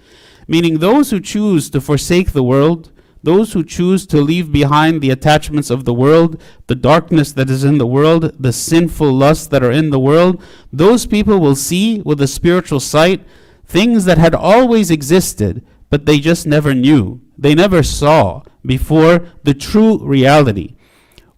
meaning 0.47 0.79
those 0.79 1.11
who 1.11 1.19
choose 1.19 1.69
to 1.69 1.81
forsake 1.81 2.31
the 2.31 2.43
world, 2.43 2.91
those 3.23 3.53
who 3.53 3.63
choose 3.63 4.05
to 4.05 4.21
leave 4.21 4.51
behind 4.51 5.01
the 5.01 5.09
attachments 5.09 5.71
of 5.71 5.83
the 5.83 5.93
world, 5.93 6.39
the 6.67 6.75
darkness 6.75 7.33
that 7.33 7.49
is 7.49 7.63
in 7.63 7.79
the 7.79 7.87
world, 7.87 8.31
the 8.39 8.53
sinful 8.53 9.11
lusts 9.11 9.47
that 9.47 9.63
are 9.63 9.71
in 9.71 9.89
the 9.89 9.99
world, 9.99 10.41
those 10.71 11.07
people 11.07 11.39
will 11.39 11.55
see 11.55 12.01
with 12.01 12.21
a 12.21 12.27
spiritual 12.27 12.79
sight 12.79 13.25
things 13.65 14.05
that 14.05 14.19
had 14.19 14.35
always 14.35 14.91
existed, 14.91 15.65
but 15.89 16.05
they 16.05 16.19
just 16.19 16.45
never 16.45 16.75
knew. 16.75 17.19
They 17.35 17.55
never 17.55 17.81
saw 17.81 18.43
before 18.63 19.27
the 19.43 19.55
true 19.55 19.97
reality. 20.05 20.75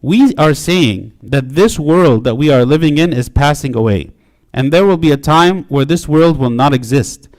We 0.02 0.36
are 0.36 0.54
saying 0.54 1.14
that 1.24 1.50
this 1.50 1.80
world 1.80 2.24
that 2.26 2.36
we 2.36 2.52
are 2.52 2.66
living 2.66 2.98
in 2.98 3.14
is 3.14 3.30
passing 3.30 3.76
away, 3.76 4.12
and 4.54 4.72
there 4.72 4.86
will 4.86 4.98
be 4.98 5.12
a 5.12 5.18
time 5.18 5.64
where 5.66 5.86
this 5.86 6.08
world 6.08 6.38
will 6.38 6.50
not 6.50 6.74
exist. 6.74 7.30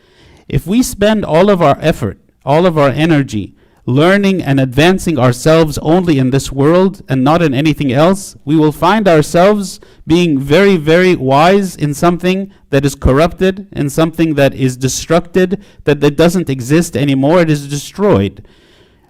If 0.48 0.66
we 0.66 0.82
spend 0.82 1.24
all 1.24 1.50
of 1.50 1.60
our 1.60 1.76
effort, 1.80 2.18
all 2.44 2.64
of 2.64 2.78
our 2.78 2.88
energy, 2.88 3.54
learning 3.84 4.42
and 4.42 4.58
advancing 4.60 5.18
ourselves 5.18 5.78
only 5.78 6.18
in 6.18 6.30
this 6.30 6.50
world 6.50 7.02
and 7.08 7.22
not 7.22 7.42
in 7.42 7.52
anything 7.52 7.92
else, 7.92 8.36
we 8.44 8.56
will 8.56 8.72
find 8.72 9.06
ourselves 9.06 9.78
being 10.06 10.38
very, 10.38 10.76
very 10.76 11.14
wise 11.16 11.76
in 11.76 11.92
something 11.92 12.52
that 12.70 12.84
is 12.84 12.94
corrupted, 12.94 13.68
in 13.72 13.90
something 13.90 14.34
that 14.34 14.54
is 14.54 14.76
destructed, 14.76 15.62
that, 15.84 16.00
that 16.00 16.16
doesn't 16.16 16.50
exist 16.50 16.96
anymore, 16.96 17.40
it 17.40 17.50
is 17.50 17.68
destroyed. 17.68 18.46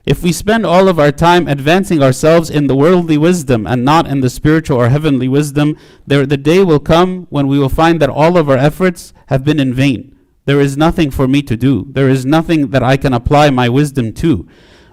If 0.04 0.22
we 0.22 0.32
spend 0.32 0.66
all 0.66 0.88
of 0.88 0.98
our 0.98 1.12
time 1.12 1.46
advancing 1.46 2.02
ourselves 2.02 2.50
in 2.50 2.66
the 2.66 2.76
worldly 2.76 3.18
wisdom 3.18 3.66
and 3.66 3.84
not 3.84 4.08
in 4.08 4.22
the 4.22 4.30
spiritual 4.30 4.78
or 4.78 4.88
heavenly 4.88 5.28
wisdom, 5.28 5.76
there, 6.06 6.26
the 6.26 6.36
day 6.36 6.64
will 6.64 6.80
come 6.80 7.26
when 7.30 7.46
we 7.46 7.58
will 7.58 7.68
find 7.68 8.00
that 8.00 8.10
all 8.10 8.36
of 8.36 8.48
our 8.48 8.56
efforts 8.56 9.12
have 9.26 9.44
been 9.44 9.60
in 9.60 9.74
vain. 9.74 10.17
There 10.48 10.62
is 10.62 10.78
nothing 10.78 11.10
for 11.10 11.28
me 11.28 11.42
to 11.42 11.58
do. 11.58 11.88
There 11.90 12.08
is 12.08 12.24
nothing 12.24 12.68
that 12.70 12.82
I 12.82 12.96
can 12.96 13.12
apply 13.12 13.50
my 13.50 13.68
wisdom 13.68 14.14
to. 14.14 14.48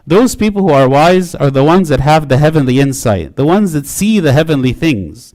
Those 0.06 0.36
people 0.36 0.64
who 0.64 0.74
are 0.74 0.90
wise 0.90 1.34
are 1.34 1.50
the 1.50 1.64
ones 1.64 1.88
that 1.88 2.02
have 2.02 2.28
the 2.28 2.40
heavenly 2.40 2.82
insight, 2.82 3.38
the 3.38 3.46
ones 3.46 3.72
that 3.72 3.86
see 3.88 4.20
the 4.20 4.34
heavenly 4.34 4.74
things. 4.74 5.34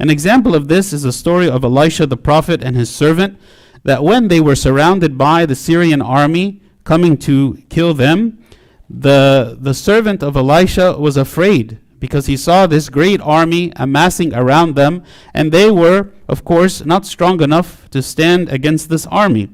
An 0.00 0.10
example 0.10 0.56
of 0.56 0.66
this 0.66 0.92
is 0.92 1.04
the 1.04 1.12
story 1.12 1.48
of 1.48 1.62
Elisha 1.62 2.06
the 2.06 2.16
prophet 2.16 2.64
and 2.64 2.74
his 2.74 2.90
servant, 2.90 3.38
that 3.84 4.02
when 4.02 4.26
they 4.26 4.40
were 4.40 4.56
surrounded 4.56 5.16
by 5.16 5.46
the 5.46 5.54
Syrian 5.54 6.02
army 6.02 6.60
coming 6.82 7.16
to 7.18 7.62
kill 7.68 7.94
them, 7.94 8.44
the, 8.88 9.56
the 9.60 9.72
servant 9.72 10.20
of 10.20 10.34
Elisha 10.34 10.98
was 10.98 11.16
afraid 11.16 11.78
because 12.00 12.26
he 12.26 12.36
saw 12.36 12.66
this 12.66 12.88
great 12.88 13.20
army 13.20 13.72
amassing 13.76 14.34
around 14.34 14.74
them, 14.74 15.04
and 15.32 15.52
they 15.52 15.70
were, 15.70 16.10
of 16.26 16.44
course, 16.44 16.84
not 16.84 17.06
strong 17.06 17.40
enough 17.40 17.88
to 17.90 18.02
stand 18.02 18.48
against 18.48 18.88
this 18.88 19.06
army. 19.06 19.50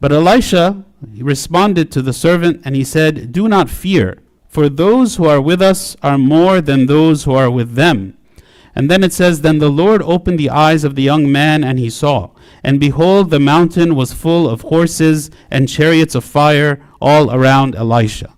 But 0.00 0.12
Elisha 0.12 0.84
responded 1.18 1.90
to 1.92 2.02
the 2.02 2.12
servant 2.12 2.62
and 2.64 2.76
he 2.76 2.84
said, 2.84 3.32
Do 3.32 3.48
not 3.48 3.70
fear, 3.70 4.22
for 4.48 4.68
those 4.68 5.16
who 5.16 5.26
are 5.26 5.40
with 5.40 5.60
us 5.60 5.96
are 6.02 6.18
more 6.18 6.60
than 6.60 6.86
those 6.86 7.24
who 7.24 7.32
are 7.32 7.50
with 7.50 7.74
them. 7.74 8.16
And 8.74 8.88
then 8.88 9.02
it 9.02 9.12
says, 9.12 9.40
Then 9.40 9.58
the 9.58 9.70
Lord 9.70 10.02
opened 10.02 10.38
the 10.38 10.50
eyes 10.50 10.84
of 10.84 10.94
the 10.94 11.02
young 11.02 11.32
man, 11.32 11.64
and 11.64 11.80
he 11.80 11.90
saw. 11.90 12.30
And 12.62 12.78
behold, 12.78 13.30
the 13.30 13.40
mountain 13.40 13.96
was 13.96 14.12
full 14.12 14.48
of 14.48 14.60
horses 14.60 15.30
and 15.50 15.68
chariots 15.68 16.14
of 16.14 16.24
fire 16.24 16.80
all 17.00 17.34
around 17.34 17.74
Elisha. 17.74 18.36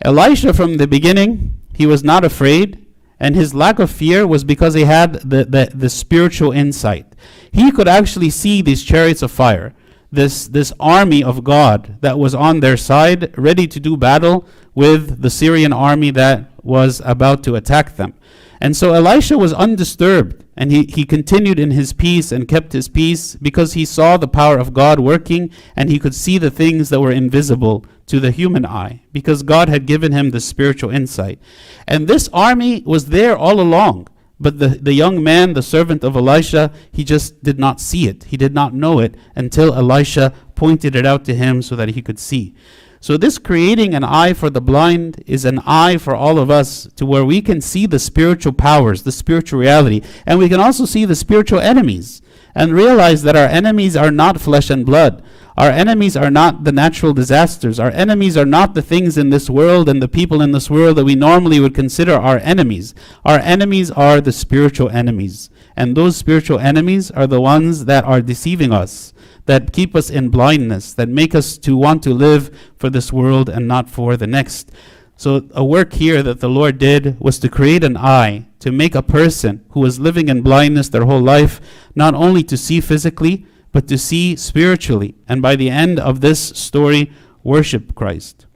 Elisha, 0.00 0.54
from 0.54 0.78
the 0.78 0.86
beginning, 0.86 1.60
he 1.74 1.86
was 1.86 2.02
not 2.02 2.24
afraid, 2.24 2.86
and 3.20 3.34
his 3.34 3.54
lack 3.54 3.78
of 3.78 3.90
fear 3.90 4.26
was 4.26 4.42
because 4.42 4.72
he 4.72 4.84
had 4.84 5.14
the, 5.14 5.44
the, 5.44 5.70
the 5.74 5.90
spiritual 5.90 6.52
insight. 6.52 7.04
He 7.52 7.70
could 7.70 7.88
actually 7.88 8.30
see 8.30 8.62
these 8.62 8.82
chariots 8.82 9.22
of 9.22 9.30
fire 9.30 9.74
this, 10.10 10.48
this 10.48 10.72
army 10.80 11.22
of 11.22 11.44
God 11.44 11.98
that 12.00 12.18
was 12.18 12.34
on 12.34 12.60
their 12.60 12.76
side, 12.76 13.36
ready 13.38 13.66
to 13.66 13.80
do 13.80 13.96
battle 13.96 14.46
with 14.74 15.22
the 15.22 15.30
Syrian 15.30 15.72
army 15.72 16.10
that 16.12 16.50
was 16.62 17.02
about 17.04 17.42
to 17.44 17.56
attack 17.56 17.96
them. 17.96 18.14
And 18.60 18.76
so 18.76 18.92
Elisha 18.92 19.38
was 19.38 19.52
undisturbed, 19.52 20.44
and 20.56 20.72
he, 20.72 20.84
he 20.84 21.04
continued 21.04 21.60
in 21.60 21.70
his 21.70 21.92
peace 21.92 22.32
and 22.32 22.48
kept 22.48 22.72
his 22.72 22.88
peace 22.88 23.36
because 23.36 23.74
he 23.74 23.84
saw 23.84 24.16
the 24.16 24.26
power 24.26 24.58
of 24.58 24.74
God 24.74 24.98
working 24.98 25.50
and 25.76 25.88
he 25.88 26.00
could 26.00 26.14
see 26.14 26.38
the 26.38 26.50
things 26.50 26.88
that 26.88 27.00
were 27.00 27.12
invisible 27.12 27.84
to 28.06 28.18
the 28.18 28.32
human 28.32 28.66
eye 28.66 29.02
because 29.12 29.42
God 29.44 29.68
had 29.68 29.86
given 29.86 30.10
him 30.10 30.30
the 30.30 30.40
spiritual 30.40 30.90
insight. 30.90 31.38
And 31.86 32.08
this 32.08 32.28
army 32.32 32.82
was 32.84 33.06
there 33.06 33.36
all 33.36 33.60
along. 33.60 34.08
But 34.40 34.58
the, 34.58 34.68
the 34.68 34.92
young 34.92 35.22
man, 35.22 35.54
the 35.54 35.62
servant 35.62 36.04
of 36.04 36.14
Elisha, 36.14 36.72
he 36.92 37.02
just 37.02 37.42
did 37.42 37.58
not 37.58 37.80
see 37.80 38.08
it. 38.08 38.24
He 38.24 38.36
did 38.36 38.54
not 38.54 38.72
know 38.72 39.00
it 39.00 39.16
until 39.34 39.74
Elisha 39.74 40.32
pointed 40.54 40.94
it 40.94 41.04
out 41.04 41.24
to 41.24 41.34
him 41.34 41.60
so 41.60 41.74
that 41.74 41.90
he 41.90 42.02
could 42.02 42.18
see. 42.18 42.54
So, 43.00 43.16
this 43.16 43.38
creating 43.38 43.94
an 43.94 44.02
eye 44.02 44.32
for 44.32 44.50
the 44.50 44.60
blind 44.60 45.22
is 45.24 45.44
an 45.44 45.60
eye 45.64 45.98
for 45.98 46.16
all 46.16 46.38
of 46.38 46.50
us 46.50 46.88
to 46.96 47.06
where 47.06 47.24
we 47.24 47.40
can 47.40 47.60
see 47.60 47.86
the 47.86 48.00
spiritual 48.00 48.52
powers, 48.52 49.04
the 49.04 49.12
spiritual 49.12 49.60
reality, 49.60 50.02
and 50.26 50.38
we 50.38 50.48
can 50.48 50.58
also 50.58 50.84
see 50.84 51.04
the 51.04 51.14
spiritual 51.14 51.60
enemies 51.60 52.22
and 52.56 52.72
realize 52.72 53.22
that 53.22 53.36
our 53.36 53.46
enemies 53.46 53.94
are 53.94 54.10
not 54.10 54.40
flesh 54.40 54.68
and 54.68 54.84
blood. 54.84 55.22
Our 55.58 55.70
enemies 55.70 56.16
are 56.16 56.30
not 56.30 56.62
the 56.62 56.70
natural 56.70 57.12
disasters. 57.12 57.80
Our 57.80 57.90
enemies 57.90 58.36
are 58.36 58.46
not 58.46 58.74
the 58.74 58.80
things 58.80 59.18
in 59.18 59.30
this 59.30 59.50
world 59.50 59.88
and 59.88 60.00
the 60.00 60.06
people 60.06 60.40
in 60.40 60.52
this 60.52 60.70
world 60.70 60.96
that 60.98 61.04
we 61.04 61.16
normally 61.16 61.58
would 61.58 61.74
consider 61.74 62.14
our 62.14 62.38
enemies. 62.38 62.94
Our 63.24 63.40
enemies 63.40 63.90
are 63.90 64.20
the 64.20 64.30
spiritual 64.30 64.88
enemies. 64.90 65.50
And 65.74 65.96
those 65.96 66.16
spiritual 66.16 66.60
enemies 66.60 67.10
are 67.10 67.26
the 67.26 67.40
ones 67.40 67.86
that 67.86 68.04
are 68.04 68.20
deceiving 68.20 68.72
us, 68.72 69.12
that 69.46 69.72
keep 69.72 69.96
us 69.96 70.10
in 70.10 70.28
blindness, 70.28 70.94
that 70.94 71.08
make 71.08 71.34
us 71.34 71.58
to 71.58 71.76
want 71.76 72.04
to 72.04 72.14
live 72.14 72.56
for 72.76 72.88
this 72.88 73.12
world 73.12 73.48
and 73.48 73.66
not 73.66 73.90
for 73.90 74.16
the 74.16 74.28
next. 74.28 74.70
So, 75.16 75.48
a 75.50 75.64
work 75.64 75.94
here 75.94 76.22
that 76.22 76.38
the 76.38 76.48
Lord 76.48 76.78
did 76.78 77.18
was 77.18 77.40
to 77.40 77.48
create 77.48 77.82
an 77.82 77.96
eye, 77.96 78.46
to 78.60 78.70
make 78.70 78.94
a 78.94 79.02
person 79.02 79.64
who 79.70 79.80
was 79.80 79.98
living 79.98 80.28
in 80.28 80.42
blindness 80.42 80.88
their 80.88 81.04
whole 81.04 81.20
life, 81.20 81.60
not 81.96 82.14
only 82.14 82.44
to 82.44 82.56
see 82.56 82.80
physically, 82.80 83.44
but 83.72 83.88
to 83.88 83.98
see 83.98 84.36
spiritually, 84.36 85.14
and 85.28 85.42
by 85.42 85.56
the 85.56 85.70
end 85.70 85.98
of 85.98 86.20
this 86.20 86.40
story, 86.40 87.12
worship 87.42 87.94
Christ. 87.94 88.46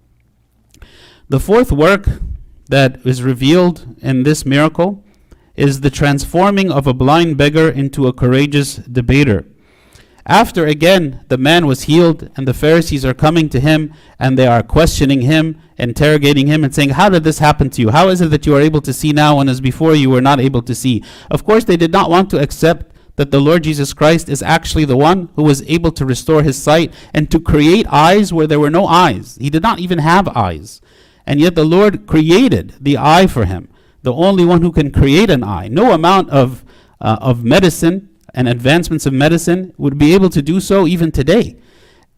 The 1.29 1.41
fourth 1.41 1.73
work 1.73 2.07
that 2.69 3.05
is 3.07 3.23
revealed 3.23 3.97
in 4.01 4.23
this 4.23 4.45
miracle 4.45 5.05
is 5.55 5.81
the 5.81 5.91
transforming 5.91 6.71
of 6.71 6.87
a 6.87 6.95
blind 6.95 7.37
beggar 7.37 7.69
into 7.69 8.07
a 8.07 8.13
courageous 8.13 8.77
debater. 8.77 9.47
After 10.27 10.67
again 10.67 11.25
the 11.29 11.37
man 11.37 11.67
was 11.67 11.83
healed, 11.83 12.31
and 12.37 12.47
the 12.47 12.55
Pharisees 12.55 13.05
are 13.05 13.15
coming 13.15 13.49
to 13.49 13.61
him 13.61 13.93
and 14.19 14.39
they 14.39 14.47
are 14.47 14.63
questioning 14.63 15.23
him, 15.23 15.61
interrogating 15.77 16.47
him, 16.47 16.63
and 16.63 16.75
saying, 16.75 16.91
How 16.91 17.09
did 17.09 17.25
this 17.25 17.41
happen 17.41 17.71
to 17.71 17.83
you? 17.83 17.91
How 17.91 18.09
is 18.09 18.21
it 18.21 18.31
that 18.31 18.47
you 18.47 18.55
are 18.55 18.61
able 18.61 18.81
to 18.83 18.93
see 18.93 19.13
now, 19.13 19.41
and 19.41 19.51
as 19.51 19.61
before 19.61 19.95
you 19.95 20.11
were 20.11 20.21
not 20.21 20.41
able 20.41 20.63
to 20.63 20.75
see? 20.75 21.03
Of 21.31 21.45
course, 21.45 21.65
they 21.65 21.77
did 21.77 21.93
not 21.93 22.09
want 22.09 22.31
to 22.31 22.39
accept 22.41 22.92
that 23.17 23.31
the 23.31 23.41
Lord 23.41 23.65
Jesus 23.65 23.93
Christ 23.93 24.29
is 24.29 24.43
actually 24.43 24.85
the 24.85 24.97
one 24.97 25.29
who 25.37 25.43
was 25.43 25.63
able 25.69 25.93
to 25.93 26.07
restore 26.07 26.43
his 26.43 26.61
sight 26.61 26.93
and 27.13 27.31
to 27.31 27.41
create 27.41 27.87
eyes 27.89 28.33
where 28.33 28.47
there 28.47 28.61
were 28.61 28.71
no 28.71 28.87
eyes. 28.87 29.37
He 29.41 29.51
did 29.51 29.63
not 29.63 29.79
even 29.79 29.99
have 29.99 30.29
eyes. 30.29 30.81
And 31.27 31.39
yet 31.39 31.55
the 31.55 31.65
Lord 31.65 32.07
created 32.07 32.75
the 32.81 32.99
eye 32.99 33.27
for 33.27 33.45
him, 33.45 33.69
the 34.03 34.13
only 34.13 34.45
one 34.45 34.63
who 34.63 34.73
can 34.73 34.91
create 34.91 35.31
an 35.31 35.45
eye. 35.45 35.69
No 35.69 35.93
amount 35.93 36.31
of, 36.31 36.65
uh, 37.01 37.19
of 37.21 37.45
medicine 37.45 38.09
and 38.35 38.49
advancements 38.49 39.07
of 39.07 39.13
medicine 39.13 39.75
would 39.77 39.99
be 39.99 40.15
able 40.15 40.31
to 40.31 40.43
do 40.43 40.59
so 40.59 40.87
even 40.87 41.13
today. 41.13 41.57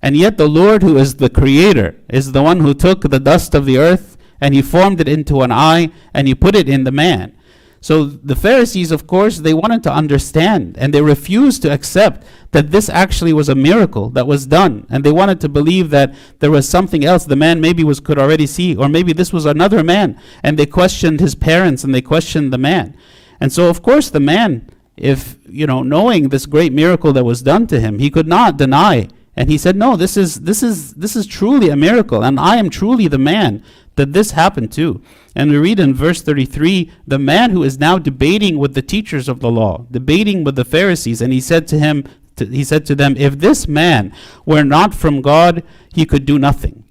And 0.01 0.17
yet 0.17 0.37
the 0.37 0.49
Lord, 0.49 0.83
who 0.83 0.97
is 0.97 1.17
the 1.17 1.31
creator, 1.31 1.97
is 2.09 2.33
the 2.33 2.43
one 2.43 2.61
who 2.61 2.75
took 2.75 3.03
the 3.03 3.21
dust 3.21 3.55
of 3.55 3.67
the 3.67 3.79
earth 3.79 4.17
and 4.41 4.55
he 4.55 4.63
formed 4.63 5.01
it 5.01 5.09
into 5.09 5.41
an 5.43 5.51
eye 5.51 5.91
and 6.13 6.29
he 6.29 6.35
put 6.35 6.55
it 6.55 6.69
in 6.69 6.85
the 6.85 6.93
man. 6.93 7.37
So 7.85 8.07
the 8.07 8.35
Pharisees, 8.35 8.91
of 8.91 9.07
course, 9.07 9.41
they 9.41 9.53
wanted 9.53 9.83
to 9.83 9.93
understand 9.93 10.79
and 10.79 10.95
they 10.95 11.03
refused 11.03 11.61
to 11.63 11.71
accept 11.71 12.25
that 12.53 12.71
this 12.71 12.89
actually 12.89 13.35
was 13.35 13.51
a 13.51 13.55
miracle 13.55 14.09
that 14.17 14.27
was 14.27 14.47
done. 14.47 14.87
And 14.89 15.05
they 15.05 15.13
wanted 15.13 15.39
to 15.43 15.51
believe 15.51 15.91
that 15.91 16.15
there 16.39 16.51
was 16.51 16.67
something 16.67 17.05
else 17.05 17.27
the 17.27 17.37
man 17.37 17.61
maybe 17.61 17.85
was 17.85 18.01
could 18.01 18.19
already 18.19 18.47
see, 18.47 18.75
or 18.75 18.89
maybe 18.89 19.13
this 19.13 19.35
was 19.35 19.45
another 19.45 19.85
man. 19.85 20.19
And 20.43 20.59
they 20.59 20.65
questioned 20.65 21.21
his 21.21 21.35
parents 21.35 21.85
and 21.85 21.95
they 21.95 22.01
questioned 22.01 22.55
the 22.55 22.65
man. 22.73 22.97
And 23.39 23.53
so 23.53 23.69
of 23.69 23.83
course 23.83 24.09
the 24.09 24.19
man, 24.19 24.67
if 24.97 25.37
you 25.47 25.67
know, 25.67 25.83
knowing 25.83 26.31
this 26.31 26.47
great 26.47 26.73
miracle 26.73 27.13
that 27.13 27.25
was 27.25 27.43
done 27.43 27.67
to 27.67 27.81
him, 27.81 27.99
he 27.99 28.09
could 28.09 28.27
not 28.27 28.57
deny 28.57 29.11
and 29.37 29.51
he 29.51 29.59
said, 29.59 29.77
"No, 29.77 29.97
this 29.97 30.17
is 30.17 30.41
this 30.41 30.63
is 30.63 30.95
this 30.95 31.17
is 31.17 31.27
truly 31.27 31.69
a 31.69 31.77
miracle, 31.77 32.23
and 32.23 32.39
I 32.39 32.57
am 32.57 32.71
truly 32.71 33.09
the 33.09 33.19
man 33.19 33.63
that 33.97 34.13
this 34.13 34.33
happened 34.33 34.73
to." 34.73 35.01
And 35.35 35.51
we 35.51 35.59
read 35.59 35.81
in 35.81 35.95
verse 35.95 36.23
33, 36.23 36.91
the 37.07 37.19
man 37.19 37.51
who 37.51 37.65
is 37.65 37.79
now 37.79 37.99
debating 37.99 38.59
with 38.59 38.75
the 38.75 38.83
teachers 38.83 39.29
of 39.29 39.41
the 39.41 39.51
law, 39.51 39.87
debating 39.91 40.45
with 40.45 40.55
the 40.55 40.65
Pharisees, 40.65 41.21
and 41.21 41.33
he 41.33 41.41
said 41.41 41.67
to 41.69 41.79
him, 41.79 42.05
to, 42.37 42.47
he 42.47 42.65
said 42.65 42.87
to 42.87 42.95
them, 42.95 43.17
"If 43.17 43.39
this 43.39 43.67
man 43.67 44.13
were 44.47 44.65
not 44.65 44.95
from 44.95 45.21
God, 45.21 45.63
he 45.93 46.05
could 46.07 46.25
do 46.25 46.39
nothing." 46.39 46.85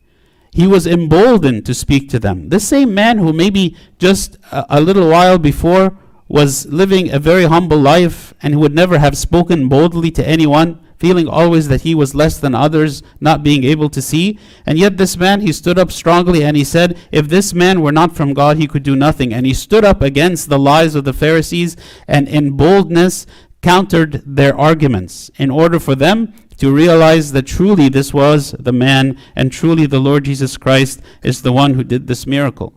He 0.51 0.67
was 0.67 0.85
emboldened 0.85 1.65
to 1.65 1.73
speak 1.73 2.09
to 2.09 2.19
them. 2.19 2.49
The 2.49 2.59
same 2.59 2.93
man 2.93 3.17
who 3.17 3.33
maybe 3.33 3.75
just 3.97 4.37
a, 4.51 4.77
a 4.77 4.81
little 4.81 5.09
while 5.09 5.39
before 5.39 5.97
was 6.27 6.67
living 6.67 7.11
a 7.11 7.19
very 7.19 7.45
humble 7.45 7.77
life 7.77 8.33
and 8.41 8.53
who 8.53 8.59
would 8.59 8.75
never 8.75 8.99
have 8.99 9.17
spoken 9.17 9.67
boldly 9.67 10.11
to 10.11 10.27
anyone, 10.27 10.79
feeling 11.03 11.27
always 11.27 11.67
that 11.67 11.81
he 11.81 11.93
was 11.93 12.15
less 12.15 12.37
than 12.37 12.55
others, 12.55 13.03
not 13.19 13.43
being 13.43 13.65
able 13.65 13.89
to 13.89 14.01
see. 14.01 14.39
And 14.65 14.77
yet, 14.77 14.95
this 14.95 15.17
man, 15.17 15.41
he 15.41 15.51
stood 15.51 15.77
up 15.77 15.91
strongly 15.91 16.45
and 16.45 16.55
he 16.55 16.63
said, 16.63 16.97
If 17.11 17.27
this 17.27 17.53
man 17.53 17.81
were 17.81 17.91
not 17.91 18.15
from 18.15 18.33
God, 18.33 18.55
he 18.55 18.67
could 18.67 18.83
do 18.83 18.95
nothing. 18.95 19.33
And 19.33 19.45
he 19.45 19.53
stood 19.53 19.83
up 19.83 20.01
against 20.01 20.47
the 20.47 20.57
lies 20.57 20.95
of 20.95 21.03
the 21.03 21.11
Pharisees 21.11 21.75
and 22.07 22.29
in 22.29 22.55
boldness 22.55 23.25
countered 23.61 24.23
their 24.25 24.57
arguments 24.57 25.29
in 25.35 25.51
order 25.51 25.77
for 25.77 25.93
them 25.93 26.33
to 26.55 26.71
realize 26.71 27.33
that 27.33 27.47
truly 27.47 27.89
this 27.89 28.13
was 28.13 28.55
the 28.57 28.71
man 28.71 29.19
and 29.35 29.51
truly 29.51 29.85
the 29.85 29.99
Lord 29.99 30.23
Jesus 30.23 30.55
Christ 30.55 31.01
is 31.21 31.41
the 31.41 31.51
one 31.51 31.73
who 31.73 31.83
did 31.83 32.07
this 32.07 32.25
miracle. 32.25 32.73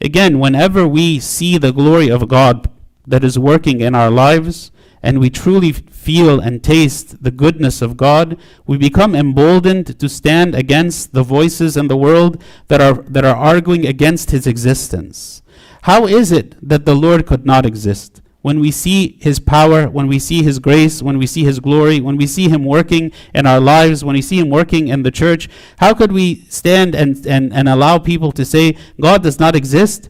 Again, 0.00 0.38
whenever 0.38 0.86
we 0.86 1.18
see 1.18 1.58
the 1.58 1.72
glory 1.72 2.08
of 2.08 2.28
God 2.28 2.70
that 3.04 3.24
is 3.24 3.36
working 3.36 3.80
in 3.80 3.96
our 3.96 4.12
lives, 4.12 4.70
and 5.02 5.20
we 5.20 5.30
truly 5.30 5.72
feel 5.72 6.40
and 6.40 6.62
taste 6.62 7.22
the 7.22 7.30
goodness 7.30 7.82
of 7.82 7.96
God, 7.96 8.38
we 8.66 8.76
become 8.76 9.14
emboldened 9.14 9.98
to 9.98 10.08
stand 10.08 10.54
against 10.54 11.12
the 11.12 11.22
voices 11.22 11.76
in 11.76 11.88
the 11.88 11.96
world 11.96 12.42
that 12.68 12.80
are, 12.80 13.02
that 13.02 13.24
are 13.24 13.36
arguing 13.36 13.86
against 13.86 14.30
his 14.30 14.46
existence. 14.46 15.42
How 15.82 16.06
is 16.06 16.32
it 16.32 16.56
that 16.66 16.84
the 16.84 16.94
Lord 16.94 17.26
could 17.26 17.46
not 17.46 17.64
exist? 17.64 18.20
when 18.48 18.60
we 18.60 18.70
see 18.70 19.18
His 19.20 19.38
power, 19.40 19.90
when 19.90 20.06
we 20.06 20.18
see 20.18 20.42
His 20.42 20.58
grace, 20.58 21.02
when 21.02 21.18
we 21.18 21.26
see 21.26 21.44
His 21.44 21.60
glory, 21.60 22.00
when 22.00 22.16
we 22.16 22.26
see 22.26 22.48
Him 22.48 22.64
working 22.64 23.12
in 23.34 23.46
our 23.46 23.60
lives, 23.60 24.02
when 24.02 24.14
we 24.14 24.22
see 24.22 24.38
Him 24.38 24.48
working 24.48 24.88
in 24.88 25.02
the 25.02 25.10
church, 25.10 25.50
how 25.78 25.92
could 25.92 26.12
we 26.12 26.46
stand 26.48 26.94
and, 26.94 27.26
and, 27.26 27.52
and 27.52 27.68
allow 27.68 27.98
people 27.98 28.32
to 28.32 28.46
say 28.46 28.74
God 28.98 29.22
does 29.22 29.38
not 29.38 29.54
exist 29.54 30.08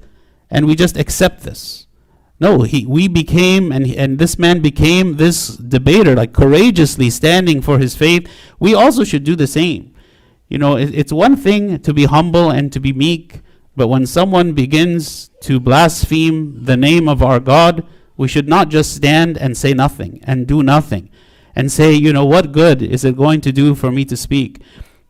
and 0.51 0.67
we 0.67 0.77
just 0.77 0.97
accept 0.97 1.43
this? 1.43 1.88
No, 2.41 2.63
he, 2.63 2.87
we 2.87 3.09
became, 3.09 3.73
and, 3.73 3.87
and 3.87 4.19
this 4.19 4.39
man 4.39 4.61
became 4.61 5.17
this 5.17 5.57
debater, 5.57 6.15
like 6.15 6.33
courageously 6.33 7.11
standing 7.11 7.61
for 7.61 7.79
his 7.79 7.97
faith. 7.97 8.31
We 8.61 8.75
also 8.75 9.03
should 9.03 9.25
do 9.25 9.35
the 9.35 9.49
same. 9.49 9.95
You 10.49 10.59
know, 10.59 10.77
it, 10.77 10.95
it's 10.95 11.13
one 11.13 11.37
thing 11.37 11.81
to 11.81 11.93
be 11.93 12.05
humble 12.05 12.51
and 12.51 12.73
to 12.73 12.81
be 12.81 12.93
meek, 12.93 13.41
but 13.77 13.89
when 13.89 14.07
someone 14.07 14.53
begins 14.53 15.31
to 15.43 15.59
blaspheme 15.59 16.65
the 16.65 16.77
name 16.77 17.09
of 17.09 17.23
our 17.23 17.41
God, 17.41 17.87
we 18.17 18.29
should 18.29 18.49
not 18.49 18.69
just 18.69 18.95
stand 18.95 19.37
and 19.37 19.57
say 19.57 19.75
nothing 19.75 20.21
and 20.25 20.47
do 20.47 20.63
nothing 20.63 21.11
and 21.55 21.71
say, 21.73 21.93
you 21.93 22.13
know, 22.13 22.25
what 22.25 22.53
good 22.53 22.83
is 22.83 23.05
it 23.05 23.17
going 23.17 23.41
to 23.41 23.53
do 23.53 23.75
for 23.75 23.91
me 23.91 24.05
to 24.05 24.17
speak? 24.17 24.61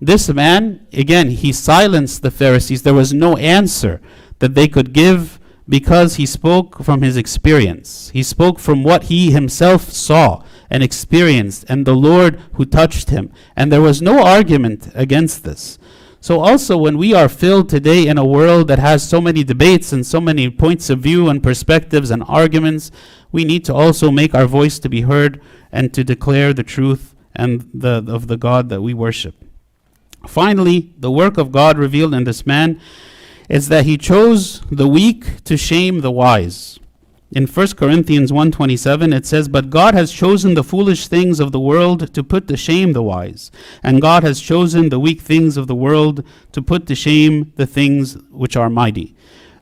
This 0.01 0.29
man, 0.29 0.87
again, 0.93 1.31
he 1.31 1.53
silenced 1.53 2.23
the 2.23 2.31
Pharisees. 2.31 2.83
There 2.83 2.95
was 2.95 3.13
no 3.13 3.37
answer 3.37 4.01
that 4.39 4.55
they 4.55 4.69
could 4.69 4.93
give 4.93 5.38
because 5.69 6.17
he 6.17 6.27
spoke 6.27 6.83
from 6.83 7.03
his 7.03 7.17
experience. 7.17 8.11
He 8.15 8.23
spoke 8.23 8.59
from 8.59 8.83
what 8.83 9.05
he 9.05 9.31
himself 9.31 9.91
saw 9.91 10.43
and 10.71 10.83
experienced, 10.83 11.65
and 11.69 11.87
the 11.87 11.95
Lord 11.95 12.41
who 12.55 12.65
touched 12.65 13.11
him. 13.11 13.31
And 13.55 13.71
there 13.71 13.83
was 13.83 14.01
no 14.01 14.23
argument 14.23 14.91
against 14.95 15.45
this. 15.45 15.79
So, 16.21 16.41
also, 16.41 16.77
when 16.77 16.99
we 16.99 17.15
are 17.15 17.29
filled 17.29 17.69
today 17.69 18.07
in 18.07 18.19
a 18.19 18.25
world 18.25 18.67
that 18.69 18.81
has 18.81 19.09
so 19.09 19.21
many 19.21 19.45
debates 19.45 19.93
and 19.93 20.05
so 20.05 20.21
many 20.21 20.51
points 20.51 20.91
of 20.91 20.99
view 20.99 21.29
and 21.29 21.43
perspectives 21.43 22.11
and 22.11 22.25
arguments, 22.27 22.91
we 23.31 23.45
need 23.45 23.65
to 23.67 23.75
also 23.75 24.11
make 24.11 24.35
our 24.35 24.47
voice 24.47 24.79
to 24.81 24.89
be 24.89 25.03
heard 25.03 25.41
and 25.71 25.95
to 25.95 26.03
declare 26.03 26.53
the 26.53 26.65
truth 26.65 27.15
and 27.37 27.71
the, 27.73 28.05
of 28.09 28.27
the 28.27 28.37
God 28.37 28.69
that 28.69 28.83
we 28.83 28.95
worship. 28.95 29.37
Finally, 30.27 30.93
the 30.99 31.11
work 31.11 31.39
of 31.39 31.53
God 31.53 31.79
revealed 31.79 32.15
in 32.15 32.25
this 32.25 32.45
man 32.45 32.81
is 33.49 33.69
that 33.69 33.85
he 33.85 33.97
chose 33.97 34.61
the 34.71 34.89
weak 34.89 35.43
to 35.45 35.57
shame 35.57 36.01
the 36.01 36.11
wise. 36.11 36.79
In 37.31 37.47
1 37.47 37.77
Corinthians 37.77 38.33
1:27 38.33 39.13
it 39.13 39.27
says, 39.27 39.49
"But 39.49 39.69
God 39.69 39.95
has 39.95 40.11
chosen 40.13 40.55
the 40.55 40.65
foolish 40.65 41.09
things 41.09 41.41
of 41.41 41.53
the 41.53 41.61
world 41.61 42.13
to 42.15 42.23
put 42.23 42.49
to 42.49 42.57
shame 42.57 42.95
the 42.95 43.03
wise, 43.03 43.51
and 43.83 44.01
God 44.01 44.23
has 44.23 44.41
chosen 44.41 44.89
the 44.89 44.99
weak 44.99 45.21
things 45.21 45.59
of 45.59 45.67
the 45.67 45.75
world 45.75 46.23
to 46.53 46.63
put 46.63 46.87
to 46.87 46.95
shame 46.95 47.53
the 47.57 47.67
things 47.67 48.17
which 48.31 48.57
are 48.57 48.71
mighty." 48.71 49.15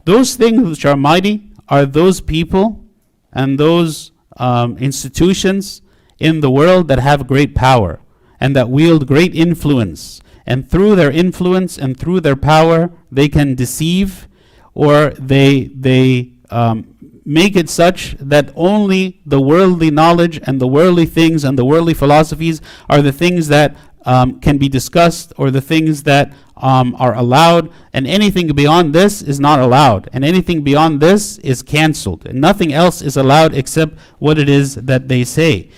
Those 0.05 0.37
things 0.37 0.63
which 0.69 0.85
are 0.85 0.97
mighty 0.97 1.51
are 1.69 1.85
those 1.85 2.21
people 2.21 2.85
and 3.33 3.59
those 3.59 4.13
um, 4.37 4.77
institutions 4.79 5.83
in 6.21 6.41
the 6.41 6.51
world 6.51 6.87
that 6.87 7.01
have 7.01 7.27
great 7.27 7.55
power 7.55 7.99
and 8.41 8.55
that 8.55 8.71
wield 8.71 9.07
great 9.09 9.35
influence. 9.35 10.21
And 10.47 10.69
through 10.71 10.95
their 10.95 11.11
influence 11.11 11.77
and 11.77 11.99
through 11.99 12.21
their 12.21 12.37
power, 12.37 12.91
they 13.11 13.29
can 13.29 13.55
deceive 13.55 14.29
or 14.75 15.11
they 15.19 15.65
they 15.75 16.33
um, 16.51 16.97
make 17.25 17.57
it 17.57 17.69
such 17.69 18.15
that 18.21 18.53
only 18.55 19.21
the 19.27 19.41
worldly 19.41 19.91
knowledge 19.91 20.39
and 20.45 20.61
the 20.61 20.67
worldly 20.67 21.07
things 21.07 21.43
and 21.43 21.59
the 21.59 21.65
worldly 21.65 21.95
philosophies 21.95 22.61
are 22.89 23.03
the 23.03 23.11
things 23.13 23.49
that 23.49 23.77
um, 24.05 24.39
can 24.39 24.57
be 24.57 24.69
discussed 24.69 25.33
or 25.37 25.51
the 25.51 25.61
things 25.61 26.05
that 26.05 26.33
um, 26.57 26.95
are 26.99 27.15
allowed, 27.15 27.71
and 27.93 28.07
anything 28.07 28.47
beyond 28.55 28.95
this 28.95 29.21
is 29.21 29.39
not 29.41 29.59
allowed, 29.59 30.09
and 30.13 30.25
anything 30.25 30.63
beyond 30.63 31.01
this 31.01 31.39
is 31.39 31.63
canceled, 31.63 32.25
and 32.25 32.41
nothing 32.41 32.73
else 32.73 33.03
is 33.03 33.17
allowed 33.17 33.53
except 33.53 33.99
what 34.19 34.39
it 34.39 34.49
is 34.49 34.77
that 34.77 35.09
they 35.09 35.25
say. 35.25 35.69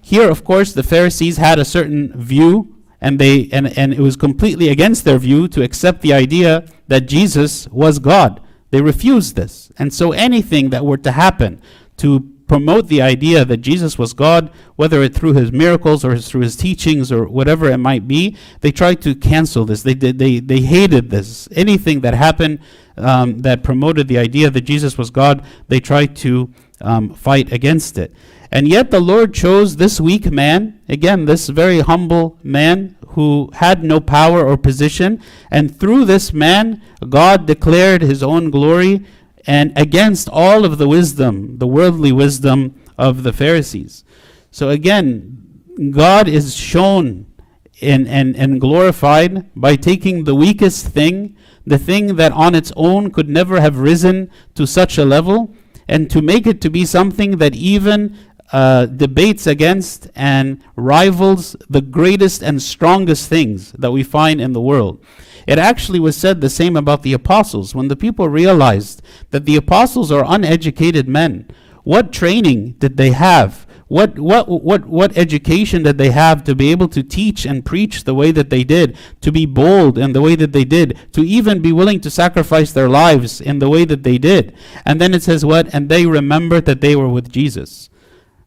Here, 0.00 0.28
of 0.28 0.42
course, 0.42 0.72
the 0.72 0.82
Pharisees 0.82 1.36
had 1.36 1.58
a 1.58 1.64
certain 1.64 2.12
view, 2.18 2.73
and 3.04 3.18
they 3.18 3.50
and, 3.52 3.66
and 3.78 3.92
it 3.92 4.00
was 4.00 4.16
completely 4.16 4.70
against 4.70 5.04
their 5.04 5.18
view 5.18 5.46
to 5.48 5.62
accept 5.62 6.00
the 6.00 6.14
idea 6.14 6.66
that 6.88 7.02
Jesus 7.02 7.68
was 7.68 7.98
God. 7.98 8.40
They 8.70 8.80
refused 8.80 9.36
this. 9.36 9.70
And 9.78 9.92
so 9.92 10.12
anything 10.12 10.70
that 10.70 10.86
were 10.86 10.96
to 10.96 11.12
happen 11.12 11.60
to 11.98 12.20
promote 12.46 12.88
the 12.88 13.02
idea 13.02 13.44
that 13.44 13.58
Jesus 13.58 13.98
was 13.98 14.14
God, 14.14 14.50
whether 14.76 15.02
it 15.02 15.14
through 15.14 15.34
his 15.34 15.52
miracles 15.52 16.02
or 16.02 16.12
his, 16.12 16.28
through 16.28 16.42
his 16.42 16.56
teachings 16.56 17.12
or 17.12 17.26
whatever 17.26 17.70
it 17.70 17.76
might 17.76 18.08
be, 18.08 18.36
they 18.62 18.72
tried 18.72 19.02
to 19.02 19.14
cancel 19.14 19.66
this. 19.66 19.82
They, 19.82 19.94
they, 19.94 20.12
they, 20.12 20.40
they 20.40 20.60
hated 20.60 21.10
this. 21.10 21.46
Anything 21.52 22.00
that 22.00 22.14
happened 22.14 22.58
um, 22.96 23.40
that 23.40 23.62
promoted 23.62 24.08
the 24.08 24.18
idea 24.18 24.50
that 24.50 24.62
Jesus 24.62 24.96
was 24.96 25.10
God, 25.10 25.44
they 25.68 25.78
tried 25.78 26.16
to 26.16 26.52
um, 26.80 27.14
fight 27.14 27.52
against 27.52 27.98
it. 27.98 28.14
And 28.54 28.68
yet 28.68 28.92
the 28.92 29.00
Lord 29.00 29.34
chose 29.34 29.76
this 29.76 30.00
weak 30.00 30.30
man, 30.30 30.80
again, 30.88 31.24
this 31.24 31.48
very 31.48 31.80
humble 31.80 32.38
man 32.44 32.93
who 33.14 33.50
had 33.54 33.82
no 33.82 34.00
power 34.00 34.46
or 34.46 34.56
position. 34.56 35.20
And 35.50 35.74
through 35.74 36.04
this 36.04 36.32
man, 36.32 36.82
God 37.08 37.46
declared 37.46 38.02
his 38.02 38.22
own 38.22 38.50
glory 38.50 39.04
and 39.46 39.72
against 39.76 40.28
all 40.28 40.64
of 40.64 40.78
the 40.78 40.88
wisdom, 40.88 41.58
the 41.58 41.66
worldly 41.66 42.12
wisdom 42.12 42.80
of 42.96 43.22
the 43.22 43.32
Pharisees. 43.32 44.04
So 44.50 44.70
again, 44.70 45.62
God 45.90 46.28
is 46.28 46.54
shown 46.54 47.26
and, 47.82 48.06
and, 48.08 48.36
and 48.36 48.60
glorified 48.60 49.50
by 49.54 49.76
taking 49.76 50.24
the 50.24 50.34
weakest 50.34 50.86
thing, 50.86 51.36
the 51.66 51.78
thing 51.78 52.16
that 52.16 52.32
on 52.32 52.54
its 52.54 52.72
own 52.76 53.10
could 53.10 53.28
never 53.28 53.60
have 53.60 53.78
risen 53.78 54.30
to 54.54 54.66
such 54.66 54.96
a 54.96 55.04
level, 55.04 55.54
and 55.88 56.10
to 56.10 56.22
make 56.22 56.46
it 56.46 56.60
to 56.62 56.70
be 56.70 56.86
something 56.86 57.38
that 57.38 57.54
even 57.54 58.16
uh, 58.54 58.86
debates 58.86 59.48
against 59.48 60.08
and 60.14 60.62
rivals 60.76 61.56
the 61.68 61.80
greatest 61.82 62.40
and 62.40 62.62
strongest 62.62 63.28
things 63.28 63.72
that 63.72 63.90
we 63.90 64.04
find 64.04 64.40
in 64.40 64.52
the 64.52 64.60
world. 64.60 65.04
It 65.44 65.58
actually 65.58 65.98
was 65.98 66.16
said 66.16 66.40
the 66.40 66.48
same 66.48 66.76
about 66.76 67.02
the 67.02 67.14
apostles. 67.14 67.74
When 67.74 67.88
the 67.88 67.96
people 67.96 68.28
realized 68.28 69.02
that 69.30 69.44
the 69.44 69.56
apostles 69.56 70.12
are 70.12 70.24
uneducated 70.24 71.08
men, 71.08 71.48
what 71.82 72.12
training 72.12 72.76
did 72.78 72.96
they 72.96 73.10
have? 73.10 73.66
What, 73.88 74.20
what, 74.20 74.48
what, 74.48 74.86
what 74.86 75.18
education 75.18 75.82
did 75.82 75.98
they 75.98 76.12
have 76.12 76.44
to 76.44 76.54
be 76.54 76.70
able 76.70 76.86
to 76.90 77.02
teach 77.02 77.44
and 77.44 77.66
preach 77.66 78.04
the 78.04 78.14
way 78.14 78.30
that 78.30 78.50
they 78.50 78.62
did, 78.62 78.96
to 79.22 79.32
be 79.32 79.46
bold 79.46 79.98
in 79.98 80.12
the 80.12 80.22
way 80.22 80.36
that 80.36 80.52
they 80.52 80.64
did, 80.64 80.96
to 81.12 81.22
even 81.22 81.60
be 81.60 81.72
willing 81.72 81.98
to 82.02 82.08
sacrifice 82.08 82.70
their 82.70 82.88
lives 82.88 83.40
in 83.40 83.58
the 83.58 83.68
way 83.68 83.84
that 83.84 84.04
they 84.04 84.16
did? 84.16 84.56
And 84.86 85.00
then 85.00 85.12
it 85.12 85.24
says 85.24 85.44
what? 85.44 85.74
And 85.74 85.88
they 85.88 86.06
remembered 86.06 86.66
that 86.66 86.80
they 86.80 86.94
were 86.94 87.08
with 87.08 87.32
Jesus 87.32 87.90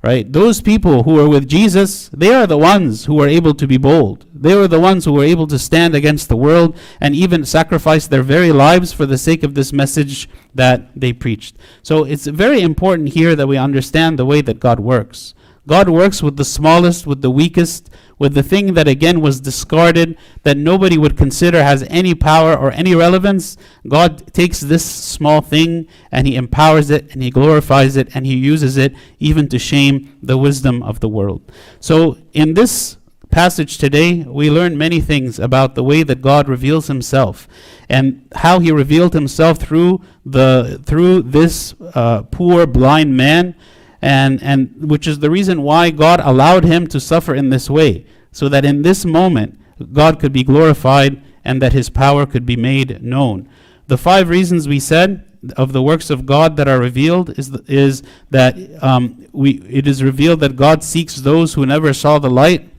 right? 0.04 0.32
Those 0.32 0.62
people 0.62 1.04
who 1.04 1.14
were 1.16 1.28
with 1.28 1.48
Jesus, 1.48 2.10
they 2.10 2.34
are 2.34 2.48
the 2.48 2.58
ones 2.58 3.06
who 3.06 3.16
were 3.16 3.28
able 3.28 3.54
to 3.56 3.68
be 3.68 3.78
bold. 3.78 4.26
They 4.34 4.56
were 4.56 4.68
the 4.68 4.80
ones 4.80 5.06
who 5.06 5.14
were 5.14 5.24
able 5.24 5.48
to 5.48 5.58
stand 5.58 5.96
against 5.96 6.30
the 6.30 6.38
world 6.38 6.78
and 7.02 7.16
even 7.16 7.46
sacrifice 7.46 8.08
their 8.08 8.24
very 8.24 8.52
lives 8.52 8.94
for 8.94 9.06
the 9.06 9.18
sake 9.18 9.44
of 9.44 9.56
this 9.56 9.74
message 9.74 10.30
that 10.54 10.90
they 10.96 11.14
preached. 11.14 11.58
So 11.82 12.04
it's 12.04 12.28
very 12.28 12.62
important 12.62 13.10
here 13.10 13.36
that 13.36 13.48
we 13.48 13.58
understand 13.58 14.18
the 14.18 14.26
way 14.26 14.42
that 14.42 14.60
God 14.60 14.80
works. 14.80 15.34
God 15.68 15.90
works 15.90 16.24
with 16.24 16.38
the 16.38 16.46
smallest, 16.46 17.06
with 17.06 17.22
the 17.22 17.30
weakest, 17.30 17.90
with 18.18 18.34
the 18.34 18.42
thing 18.42 18.74
that 18.74 18.88
again 18.88 19.20
was 19.20 19.42
discarded, 19.42 20.18
that 20.44 20.58
nobody 20.58 20.98
would 20.98 21.18
consider 21.18 21.62
has 21.62 21.84
any 21.90 22.16
power 22.16 22.58
or 22.58 22.72
any 22.72 22.96
relevance. 22.96 23.58
God 23.88 24.34
takes 24.34 24.62
this 24.62 24.84
small 24.84 25.42
thing 25.42 25.88
and 26.12 26.26
He 26.26 26.38
empowers 26.38 26.90
it 26.90 27.12
and 27.12 27.22
He 27.22 27.30
glorifies 27.30 27.98
it 27.98 28.16
and 28.16 28.26
He 28.26 28.36
uses 28.36 28.78
it 28.78 28.96
even 29.20 29.50
to 29.50 29.60
shame 29.60 30.18
the 30.24 30.38
wisdom 30.38 30.82
of 30.82 31.02
the 31.02 31.10
world. 31.10 31.52
So 31.82 32.18
in 32.32 32.54
this 32.54 32.98
passage 33.30 33.78
today, 33.78 34.24
we 34.24 34.50
learn 34.50 34.78
many 34.78 35.02
things 35.02 35.38
about 35.38 35.76
the 35.76 35.84
way 35.84 36.02
that 36.04 36.22
God 36.22 36.48
reveals 36.48 36.88
himself 36.88 37.48
and 37.90 38.26
how 38.36 38.60
he 38.60 38.72
revealed 38.72 39.14
himself 39.14 39.60
through 39.60 40.02
the 40.26 40.82
through 40.86 41.24
this 41.24 41.76
uh, 41.94 42.24
poor 42.24 42.66
blind 42.66 43.16
man 43.16 43.56
and 44.02 44.42
and 44.44 44.90
which 44.90 45.08
is 45.08 45.20
the 45.20 45.30
reason 45.30 45.64
why 45.64 45.90
God 45.90 46.20
allowed 46.20 46.64
him 46.64 46.88
to 46.88 47.00
suffer 47.00 47.34
in 47.34 47.50
this 47.50 47.70
way 47.70 48.06
so 48.32 48.48
that 48.50 48.66
in 48.66 48.82
this 48.82 49.06
moment 49.06 49.60
God 49.94 50.20
could 50.20 50.34
be 50.34 50.44
glorified 50.44 51.22
and 51.44 51.62
that 51.62 51.74
his 51.74 51.90
power 51.90 52.26
could 52.26 52.46
be 52.46 52.56
made 52.56 53.02
known. 53.02 53.50
The 53.88 53.98
five 53.98 54.30
reasons 54.30 54.68
we 54.68 54.80
said 54.80 55.24
of 55.56 55.72
the 55.72 55.82
works 55.82 56.10
of 56.10 56.26
God 56.26 56.58
that 56.58 56.68
are 56.68 56.80
revealed 56.80 57.38
is, 57.40 57.50
th- 57.50 57.70
is 57.70 58.04
that 58.30 58.56
um, 58.84 59.28
we, 59.32 59.62
it 59.62 59.88
is 59.88 60.04
revealed 60.04 60.42
that 60.42 60.56
God 60.56 60.84
seeks 60.84 61.16
those 61.16 61.54
who 61.54 61.66
never 61.66 61.94
saw 61.94 62.20
the 62.20 62.30
light. 62.30 62.70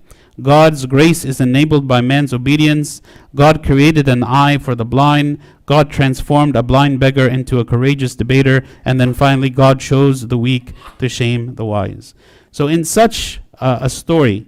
God's 0.40 0.87
grace 0.87 1.24
is 1.24 1.40
enabled 1.40 1.88
by 1.88 2.01
man's 2.01 2.33
obedience. 2.33 3.03
God 3.35 3.64
created 3.64 4.09
an 4.09 4.22
eye 4.22 4.59
for 4.59 4.74
the 4.74 4.85
blind. 4.85 5.40
God 5.66 5.90
transformed 5.90 6.55
a 6.57 6.62
blind 6.62 7.01
beggar 7.01 7.27
into 7.27 7.59
a 7.59 7.64
courageous 7.64 8.14
debater. 8.14 8.64
And 8.85 9.01
then 9.01 9.14
finally, 9.14 9.51
God 9.51 9.83
shows 9.83 10.29
the 10.29 10.38
weak 10.38 10.72
to 10.98 11.09
shame 11.09 11.57
the 11.57 11.64
wise. 11.64 12.14
So, 12.51 12.68
in 12.68 12.85
such 12.85 13.40
uh, 13.61 13.79
a 13.81 13.90
story, 13.90 14.46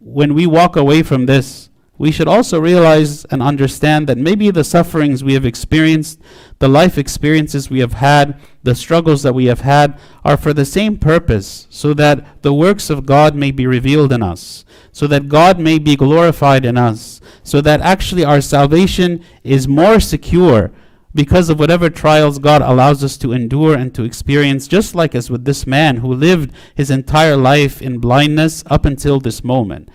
when 0.00 0.34
we 0.34 0.46
walk 0.46 0.76
away 0.76 1.02
from 1.02 1.26
this, 1.26 1.70
we 2.00 2.10
should 2.10 2.28
also 2.28 2.58
realize 2.58 3.26
and 3.26 3.42
understand 3.42 4.06
that 4.06 4.16
maybe 4.16 4.50
the 4.50 4.64
sufferings 4.64 5.22
we 5.22 5.34
have 5.34 5.44
experienced, 5.44 6.18
the 6.58 6.66
life 6.66 6.96
experiences 6.96 7.68
we 7.68 7.80
have 7.80 7.92
had, 7.92 8.40
the 8.62 8.74
struggles 8.74 9.22
that 9.22 9.34
we 9.34 9.44
have 9.44 9.60
had 9.60 10.00
are 10.24 10.38
for 10.38 10.54
the 10.54 10.64
same 10.64 10.96
purpose, 10.96 11.66
so 11.68 11.92
that 11.92 12.42
the 12.42 12.54
works 12.54 12.88
of 12.88 13.04
God 13.04 13.34
may 13.34 13.50
be 13.50 13.66
revealed 13.66 14.14
in 14.14 14.22
us, 14.22 14.64
so 14.92 15.06
that 15.06 15.28
God 15.28 15.58
may 15.58 15.78
be 15.78 15.96
glorified 15.96 16.64
in 16.64 16.76
us, 16.76 17.20
so 17.42 17.60
that 17.60 17.80
actually 17.80 18.24
our 18.24 18.40
salvation 18.40 19.24
is 19.44 19.68
more 19.68 20.00
secure 20.00 20.70
because 21.14 21.48
of 21.48 21.58
whatever 21.58 21.90
trials 21.90 22.38
God 22.38 22.62
allows 22.62 23.02
us 23.02 23.16
to 23.18 23.32
endure 23.32 23.74
and 23.74 23.94
to 23.94 24.04
experience, 24.04 24.68
just 24.68 24.94
like 24.94 25.14
as 25.14 25.30
with 25.30 25.44
this 25.44 25.66
man 25.66 25.98
who 25.98 26.12
lived 26.12 26.52
his 26.74 26.90
entire 26.90 27.36
life 27.36 27.82
in 27.82 27.98
blindness 27.98 28.62
up 28.66 28.84
until 28.84 29.18
this 29.18 29.42
moment. 29.42 29.88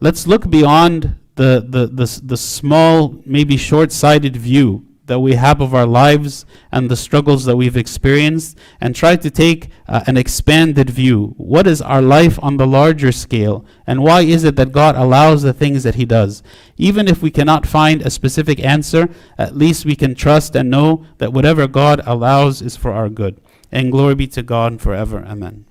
Let's 0.00 0.26
look 0.26 0.48
beyond 0.48 1.16
the, 1.34 1.64
the, 1.66 1.86
the, 1.86 2.20
the 2.22 2.36
small, 2.36 3.20
maybe 3.26 3.56
short 3.56 3.90
sighted 3.90 4.36
view 4.36 4.86
that 5.06 5.20
we 5.20 5.34
have 5.34 5.60
of 5.60 5.74
our 5.74 5.86
lives 5.86 6.46
and 6.72 6.90
the 6.90 6.96
struggles 6.96 7.44
that 7.44 7.56
we've 7.56 7.76
experienced 7.76 8.58
and 8.80 8.94
try 8.94 9.16
to 9.16 9.30
take 9.30 9.68
uh, 9.86 10.02
an 10.06 10.16
expanded 10.16 10.88
view. 10.90 11.34
What 11.36 11.66
is 11.66 11.82
our 11.82 12.00
life 12.00 12.38
on 12.42 12.56
the 12.56 12.66
larger 12.66 13.12
scale? 13.12 13.64
And 13.86 14.02
why 14.02 14.22
is 14.22 14.44
it 14.44 14.56
that 14.56 14.72
God 14.72 14.96
allows 14.96 15.42
the 15.42 15.52
things 15.52 15.82
that 15.82 15.96
He 15.96 16.04
does? 16.04 16.42
Even 16.76 17.06
if 17.06 17.22
we 17.22 17.30
cannot 17.30 17.66
find 17.66 18.00
a 18.02 18.10
specific 18.10 18.58
answer, 18.64 19.08
at 19.36 19.56
least 19.56 19.84
we 19.84 19.96
can 19.96 20.14
trust 20.14 20.56
and 20.56 20.70
know 20.70 21.04
that 21.18 21.32
whatever 21.32 21.66
God 21.66 22.00
allows 22.06 22.62
is 22.62 22.76
for 22.76 22.92
our 22.92 23.08
good. 23.08 23.40
And 23.70 23.92
glory 23.92 24.14
be 24.14 24.26
to 24.28 24.42
God 24.42 24.80
forever. 24.80 25.24
Amen. 25.26 25.66